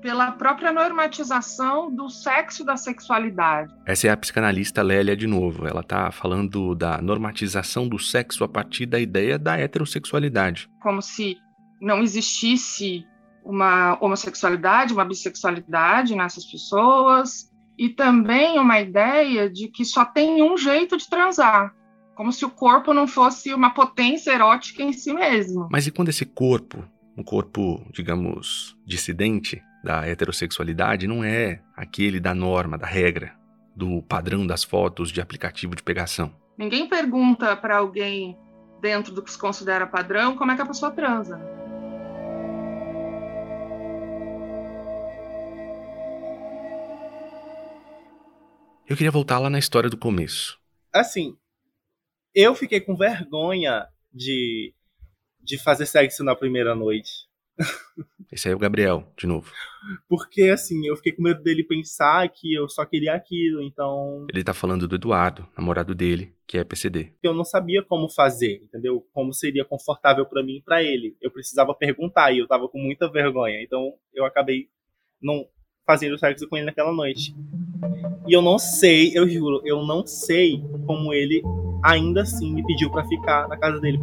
pela 0.00 0.32
própria 0.32 0.72
normatização 0.72 1.94
do 1.94 2.08
sexo 2.08 2.62
e 2.62 2.64
da 2.64 2.78
sexualidade. 2.78 3.70
Essa 3.84 4.06
é 4.06 4.10
a 4.10 4.16
psicanalista 4.16 4.80
Lélia 4.80 5.14
de 5.14 5.26
novo. 5.26 5.66
Ela 5.66 5.82
está 5.82 6.10
falando 6.10 6.74
da 6.74 7.02
normatização 7.02 7.86
do 7.86 7.98
sexo 7.98 8.44
a 8.44 8.48
partir 8.48 8.86
da 8.86 8.98
ideia 8.98 9.38
da 9.38 9.58
heterossexualidade. 9.58 10.70
Como 10.80 11.02
se 11.02 11.36
não 11.82 12.00
existisse 12.00 13.04
uma 13.44 13.98
homossexualidade, 14.00 14.92
uma 14.92 15.04
bissexualidade 15.04 16.14
nessas 16.14 16.44
pessoas, 16.44 17.50
e 17.78 17.88
também 17.88 18.58
uma 18.58 18.80
ideia 18.80 19.48
de 19.48 19.68
que 19.68 19.84
só 19.84 20.04
tem 20.04 20.42
um 20.42 20.56
jeito 20.56 20.96
de 20.96 21.08
transar, 21.08 21.74
como 22.14 22.32
se 22.32 22.44
o 22.44 22.50
corpo 22.50 22.92
não 22.92 23.06
fosse 23.06 23.54
uma 23.54 23.70
potência 23.70 24.32
erótica 24.32 24.82
em 24.82 24.92
si 24.92 25.12
mesmo. 25.12 25.68
Mas 25.70 25.86
e 25.86 25.90
quando 25.90 26.10
esse 26.10 26.26
corpo, 26.26 26.84
um 27.16 27.22
corpo, 27.22 27.82
digamos, 27.92 28.76
dissidente, 28.86 29.62
da 29.82 30.06
heterossexualidade 30.06 31.06
não 31.06 31.24
é 31.24 31.60
aquele 31.74 32.20
da 32.20 32.34
norma, 32.34 32.76
da 32.76 32.86
regra, 32.86 33.32
do 33.74 34.02
padrão 34.02 34.46
das 34.46 34.62
fotos 34.62 35.10
de 35.10 35.20
aplicativo 35.20 35.74
de 35.74 35.82
pegação. 35.82 36.34
Ninguém 36.58 36.86
pergunta 36.86 37.56
para 37.56 37.78
alguém 37.78 38.36
dentro 38.80 39.14
do 39.14 39.22
que 39.22 39.32
se 39.32 39.38
considera 39.38 39.86
padrão 39.86 40.36
como 40.36 40.52
é 40.52 40.56
que 40.56 40.62
a 40.62 40.66
pessoa 40.66 40.90
transa. 40.90 41.40
Eu 48.90 48.96
queria 48.96 49.12
voltar 49.12 49.38
lá 49.38 49.48
na 49.48 49.60
história 49.60 49.88
do 49.88 49.96
começo. 49.96 50.58
Assim, 50.92 51.36
eu 52.34 52.56
fiquei 52.56 52.80
com 52.80 52.96
vergonha 52.96 53.86
de, 54.12 54.74
de 55.40 55.62
fazer 55.62 55.86
sexo 55.86 56.24
na 56.24 56.34
primeira 56.34 56.74
noite. 56.74 57.28
Esse 58.32 58.48
aí 58.48 58.52
é 58.52 58.56
o 58.56 58.58
Gabriel, 58.58 59.08
de 59.16 59.28
novo. 59.28 59.52
Porque, 60.08 60.42
assim, 60.42 60.84
eu 60.88 60.96
fiquei 60.96 61.12
com 61.12 61.22
medo 61.22 61.40
dele 61.40 61.62
pensar 61.62 62.28
que 62.30 62.52
eu 62.52 62.68
só 62.68 62.84
queria 62.84 63.14
aquilo, 63.14 63.62
então. 63.62 64.26
Ele 64.28 64.42
tá 64.42 64.52
falando 64.52 64.88
do 64.88 64.96
Eduardo, 64.96 65.48
namorado 65.56 65.94
dele, 65.94 66.34
que 66.44 66.58
é 66.58 66.64
PCD. 66.64 67.12
Eu 67.22 67.32
não 67.32 67.44
sabia 67.44 67.84
como 67.84 68.10
fazer, 68.10 68.60
entendeu? 68.64 69.06
Como 69.12 69.32
seria 69.32 69.64
confortável 69.64 70.26
para 70.26 70.42
mim 70.42 70.56
e 70.56 70.62
pra 70.62 70.82
ele. 70.82 71.16
Eu 71.20 71.30
precisava 71.30 71.72
perguntar 71.76 72.32
e 72.32 72.40
eu 72.40 72.48
tava 72.48 72.68
com 72.68 72.80
muita 72.80 73.08
vergonha. 73.08 73.62
Então, 73.62 73.94
eu 74.12 74.24
acabei 74.24 74.68
não 75.22 75.46
fazendo 75.86 76.18
sexo 76.18 76.48
com 76.48 76.56
ele 76.56 76.66
naquela 76.66 76.92
noite. 76.92 77.34
E 78.26 78.32
eu 78.32 78.42
não 78.42 78.58
sei, 78.58 79.12
eu 79.14 79.28
juro, 79.28 79.60
eu 79.64 79.84
não 79.84 80.06
sei 80.06 80.62
como 80.86 81.12
ele 81.12 81.42
ainda 81.82 82.22
assim 82.22 82.52
me 82.54 82.64
pediu 82.64 82.90
para 82.90 83.04
ficar 83.04 83.48
na 83.48 83.56
casa 83.56 83.80
dele. 83.80 83.98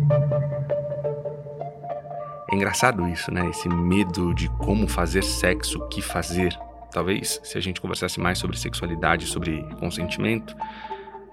É 2.49 2.55
engraçado 2.55 3.07
isso, 3.07 3.31
né? 3.31 3.47
Esse 3.49 3.67
medo 3.67 4.33
de 4.33 4.49
como 4.57 4.87
fazer 4.87 5.23
sexo, 5.23 5.79
o 5.79 5.87
que 5.87 6.01
fazer. 6.01 6.57
Talvez 6.91 7.39
se 7.43 7.57
a 7.57 7.61
gente 7.61 7.81
conversasse 7.81 8.19
mais 8.19 8.39
sobre 8.39 8.57
sexualidade, 8.57 9.27
sobre 9.27 9.61
consentimento, 9.79 10.55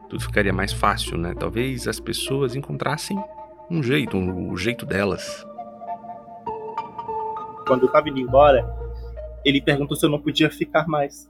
tudo 0.09 0.23
ficaria 0.23 0.53
mais 0.53 0.73
fácil, 0.73 1.17
né? 1.17 1.35
Talvez 1.39 1.87
as 1.89 2.01
pessoas 2.01 2.55
encontrassem 2.55 3.17
um 3.71 3.83
jeito, 3.83 4.17
um, 4.17 4.51
o 4.51 4.57
jeito 4.57 4.85
delas. 4.85 5.47
Quando 7.67 7.83
eu 7.83 7.89
tava 7.89 8.09
indo 8.09 8.19
embora, 8.19 8.84
ele 9.45 9.61
perguntou 9.61 9.97
se 9.97 10.07
eu 10.07 10.11
não 10.11 10.21
podia 10.21 10.51
ficar 10.51 10.87
mais. 10.87 11.27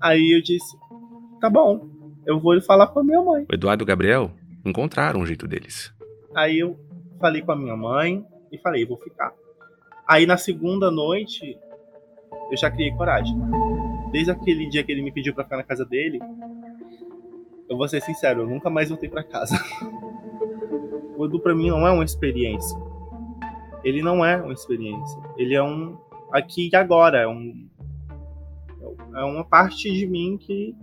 Aí 0.00 0.36
eu 0.36 0.42
disse: 0.42 0.76
tá 1.40 1.50
bom, 1.50 1.88
eu 2.26 2.38
vou 2.38 2.60
falar 2.60 2.86
com 2.88 3.00
a 3.00 3.04
minha 3.04 3.22
mãe. 3.22 3.46
O 3.50 3.54
Eduardo 3.54 3.82
e 3.82 3.84
o 3.84 3.86
Gabriel 3.86 4.30
encontraram 4.64 5.20
um 5.20 5.26
jeito 5.26 5.46
deles. 5.46 5.92
Aí 6.34 6.58
eu 6.58 6.78
falei 7.20 7.42
com 7.42 7.52
a 7.52 7.56
minha 7.56 7.76
mãe, 7.76 8.24
e 8.50 8.58
falei, 8.58 8.84
vou 8.84 8.96
ficar. 8.96 9.32
Aí 10.06 10.26
na 10.26 10.36
segunda 10.36 10.90
noite, 10.90 11.58
eu 12.50 12.56
já 12.56 12.70
criei 12.70 12.92
coragem. 12.92 13.36
Desde 14.10 14.30
aquele 14.30 14.68
dia 14.68 14.82
que 14.82 14.90
ele 14.90 15.02
me 15.02 15.12
pediu 15.12 15.34
para 15.34 15.44
ficar 15.44 15.56
na 15.58 15.62
casa 15.62 15.84
dele, 15.84 16.18
eu 17.68 17.76
vou 17.76 17.86
ser 17.88 18.00
sincero, 18.00 18.42
eu 18.42 18.46
nunca 18.46 18.70
mais 18.70 18.88
voltei 18.88 19.08
para 19.08 19.22
casa. 19.22 19.54
o 21.16 21.26
Edu 21.26 21.38
para 21.40 21.54
mim 21.54 21.68
não 21.68 21.86
é 21.86 21.90
uma 21.90 22.04
experiência. 22.04 22.78
Ele 23.84 24.02
não 24.02 24.24
é 24.24 24.36
uma 24.36 24.52
experiência. 24.52 25.20
Ele 25.36 25.54
é 25.54 25.62
um 25.62 25.96
aqui 26.32 26.70
e 26.72 26.76
agora, 26.76 27.18
é 27.18 27.28
um 27.28 27.68
é 29.14 29.24
uma 29.24 29.44
parte 29.44 29.90
de 29.90 30.06
mim 30.06 30.38
que 30.38 30.74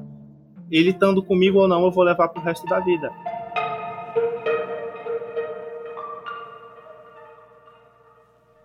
ele 0.69 0.89
estando 0.89 1.23
comigo 1.23 1.59
ou 1.59 1.67
não, 1.67 1.83
eu 1.83 1.91
vou 1.91 2.03
levar 2.03 2.27
pro 2.29 2.41
resto 2.41 2.65
da 2.65 2.79
vida. 2.79 3.11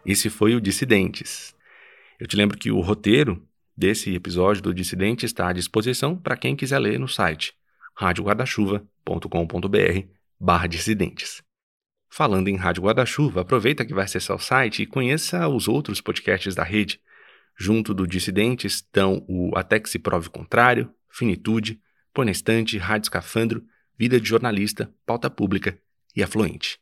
Esse 0.05 0.31
foi 0.31 0.55
o 0.55 0.61
Dissidentes. 0.61 1.55
Eu 2.19 2.27
te 2.27 2.37
lembro 2.37 2.59
que 2.59 2.71
o 2.71 2.81
roteiro 2.81 3.47
desse 3.77 4.15
episódio 4.15 4.63
do 4.63 4.75
Dissidente 4.75 5.25
está 5.25 5.49
à 5.49 5.53
disposição 5.53 6.17
para 6.17 6.37
quem 6.37 6.57
quiser 6.57 6.79
ler 6.79 6.99
no 6.99 7.09
site 7.09 7.55
radioguardachuva.com.br 7.97 10.07
barra 10.39 10.67
dissidentes. 10.67 11.43
Falando 12.13 12.49
em 12.49 12.57
Rádio 12.57 12.83
Guarda-Chuva, 12.83 13.43
aproveita 13.43 13.85
que 13.85 13.95
vai 13.95 14.05
acessar 14.05 14.37
o 14.37 14.41
site 14.41 14.83
e 14.83 14.87
conheça 14.87 15.49
os 15.49 15.69
outros 15.69 16.01
podcasts 16.01 16.57
da 16.57 16.65
rede. 16.65 17.01
Junto 17.57 17.95
do 17.95 18.07
Dissidentes 18.07 18.75
estão 18.75 19.25
o 19.29 19.57
Até 19.57 19.79
que 19.79 19.89
se 19.89 19.99
prove 19.99 20.27
o 20.27 20.31
contrário, 20.31 20.93
Finitude, 21.09 21.81
Ponestante, 22.13 22.77
Rádio 22.79 23.07
Escafandro, 23.07 23.63
Vida 23.97 24.21
de 24.21 24.29
Jornalista, 24.29 24.93
Pauta 25.07 25.31
Pública 25.31 25.79
e 26.17 26.23
Afluente. 26.23 26.81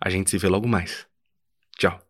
A 0.00 0.08
gente 0.08 0.30
se 0.30 0.38
vê 0.38 0.48
logo 0.48 0.66
mais. 0.66 1.06
Tchau. 1.76 2.00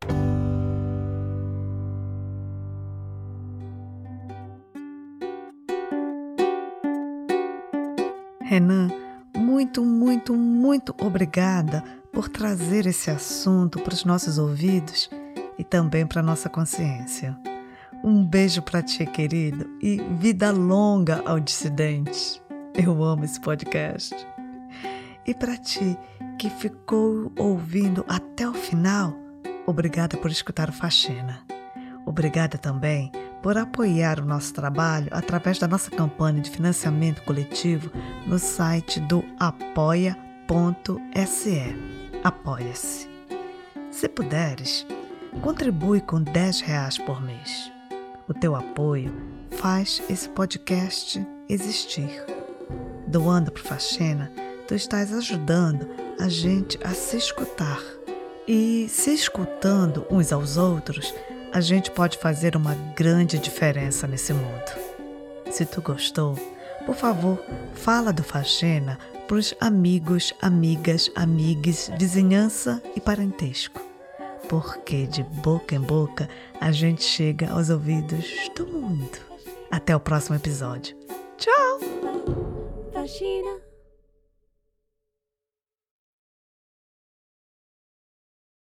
Muito, 10.16 10.34
muito, 10.34 10.94
obrigada 10.98 11.84
por 12.10 12.26
trazer 12.26 12.86
esse 12.86 13.10
assunto 13.10 13.78
para 13.80 13.92
os 13.92 14.02
nossos 14.02 14.38
ouvidos 14.38 15.10
e 15.58 15.62
também 15.62 16.06
para 16.06 16.22
nossa 16.22 16.48
consciência. 16.48 17.36
Um 18.02 18.24
beijo 18.24 18.62
para 18.62 18.82
ti, 18.82 19.04
querido, 19.04 19.68
e 19.82 20.00
vida 20.18 20.50
longa 20.50 21.22
ao 21.26 21.38
dissidente. 21.38 22.42
Eu 22.72 23.04
amo 23.04 23.26
esse 23.26 23.38
podcast. 23.38 24.14
E 25.26 25.34
para 25.34 25.58
ti 25.58 25.98
que 26.38 26.48
ficou 26.48 27.30
ouvindo 27.36 28.02
até 28.08 28.48
o 28.48 28.54
final, 28.54 29.14
Obrigada 29.66 30.16
por 30.16 30.30
escutar 30.30 30.68
o 30.68 30.72
Faxina. 30.72 31.42
Obrigada 32.06 32.56
também 32.56 33.10
por 33.46 33.56
apoiar 33.56 34.18
o 34.18 34.24
nosso 34.24 34.52
trabalho 34.52 35.06
através 35.12 35.56
da 35.60 35.68
nossa 35.68 35.88
campanha 35.88 36.40
de 36.40 36.50
financiamento 36.50 37.22
coletivo 37.22 37.92
no 38.26 38.40
site 38.40 38.98
do 38.98 39.24
apoia.se. 39.38 40.16
Apoia-se. 42.24 43.08
Se 43.88 44.08
puderes, 44.08 44.84
contribui 45.42 46.00
com 46.00 46.20
10 46.20 46.60
reais 46.62 46.98
por 46.98 47.22
mês. 47.22 47.70
O 48.26 48.34
teu 48.34 48.56
apoio 48.56 49.14
faz 49.52 50.02
esse 50.10 50.28
podcast 50.28 51.24
existir. 51.48 52.24
Doando 53.06 53.52
para 53.52 53.62
Faxina, 53.62 54.28
tu 54.66 54.74
estás 54.74 55.12
ajudando 55.12 55.88
a 56.18 56.28
gente 56.28 56.80
a 56.82 56.92
se 56.92 57.16
escutar 57.16 57.80
e 58.48 58.88
se 58.88 59.14
escutando 59.14 60.04
uns 60.10 60.32
aos 60.32 60.56
outros, 60.56 61.14
a 61.56 61.60
gente 61.62 61.90
pode 61.90 62.18
fazer 62.18 62.54
uma 62.54 62.74
grande 62.94 63.38
diferença 63.38 64.06
nesse 64.06 64.30
mundo. 64.34 64.70
Se 65.50 65.64
tu 65.64 65.80
gostou, 65.80 66.34
por 66.84 66.94
favor, 66.94 67.42
fala 67.72 68.12
do 68.12 68.22
Faxina 68.22 68.98
para 69.26 69.38
os 69.38 69.54
amigos, 69.58 70.34
amigas, 70.42 71.10
amigues, 71.16 71.90
vizinhança 71.98 72.82
e 72.94 73.00
parentesco. 73.00 73.80
Porque 74.50 75.06
de 75.06 75.22
boca 75.22 75.74
em 75.74 75.80
boca 75.80 76.28
a 76.60 76.70
gente 76.70 77.02
chega 77.02 77.50
aos 77.50 77.70
ouvidos 77.70 78.26
do 78.54 78.66
mundo. 78.66 79.18
Até 79.70 79.96
o 79.96 80.00
próximo 80.00 80.36
episódio. 80.36 80.94
Tchau! 81.38 81.80
Faxina. 82.92 83.65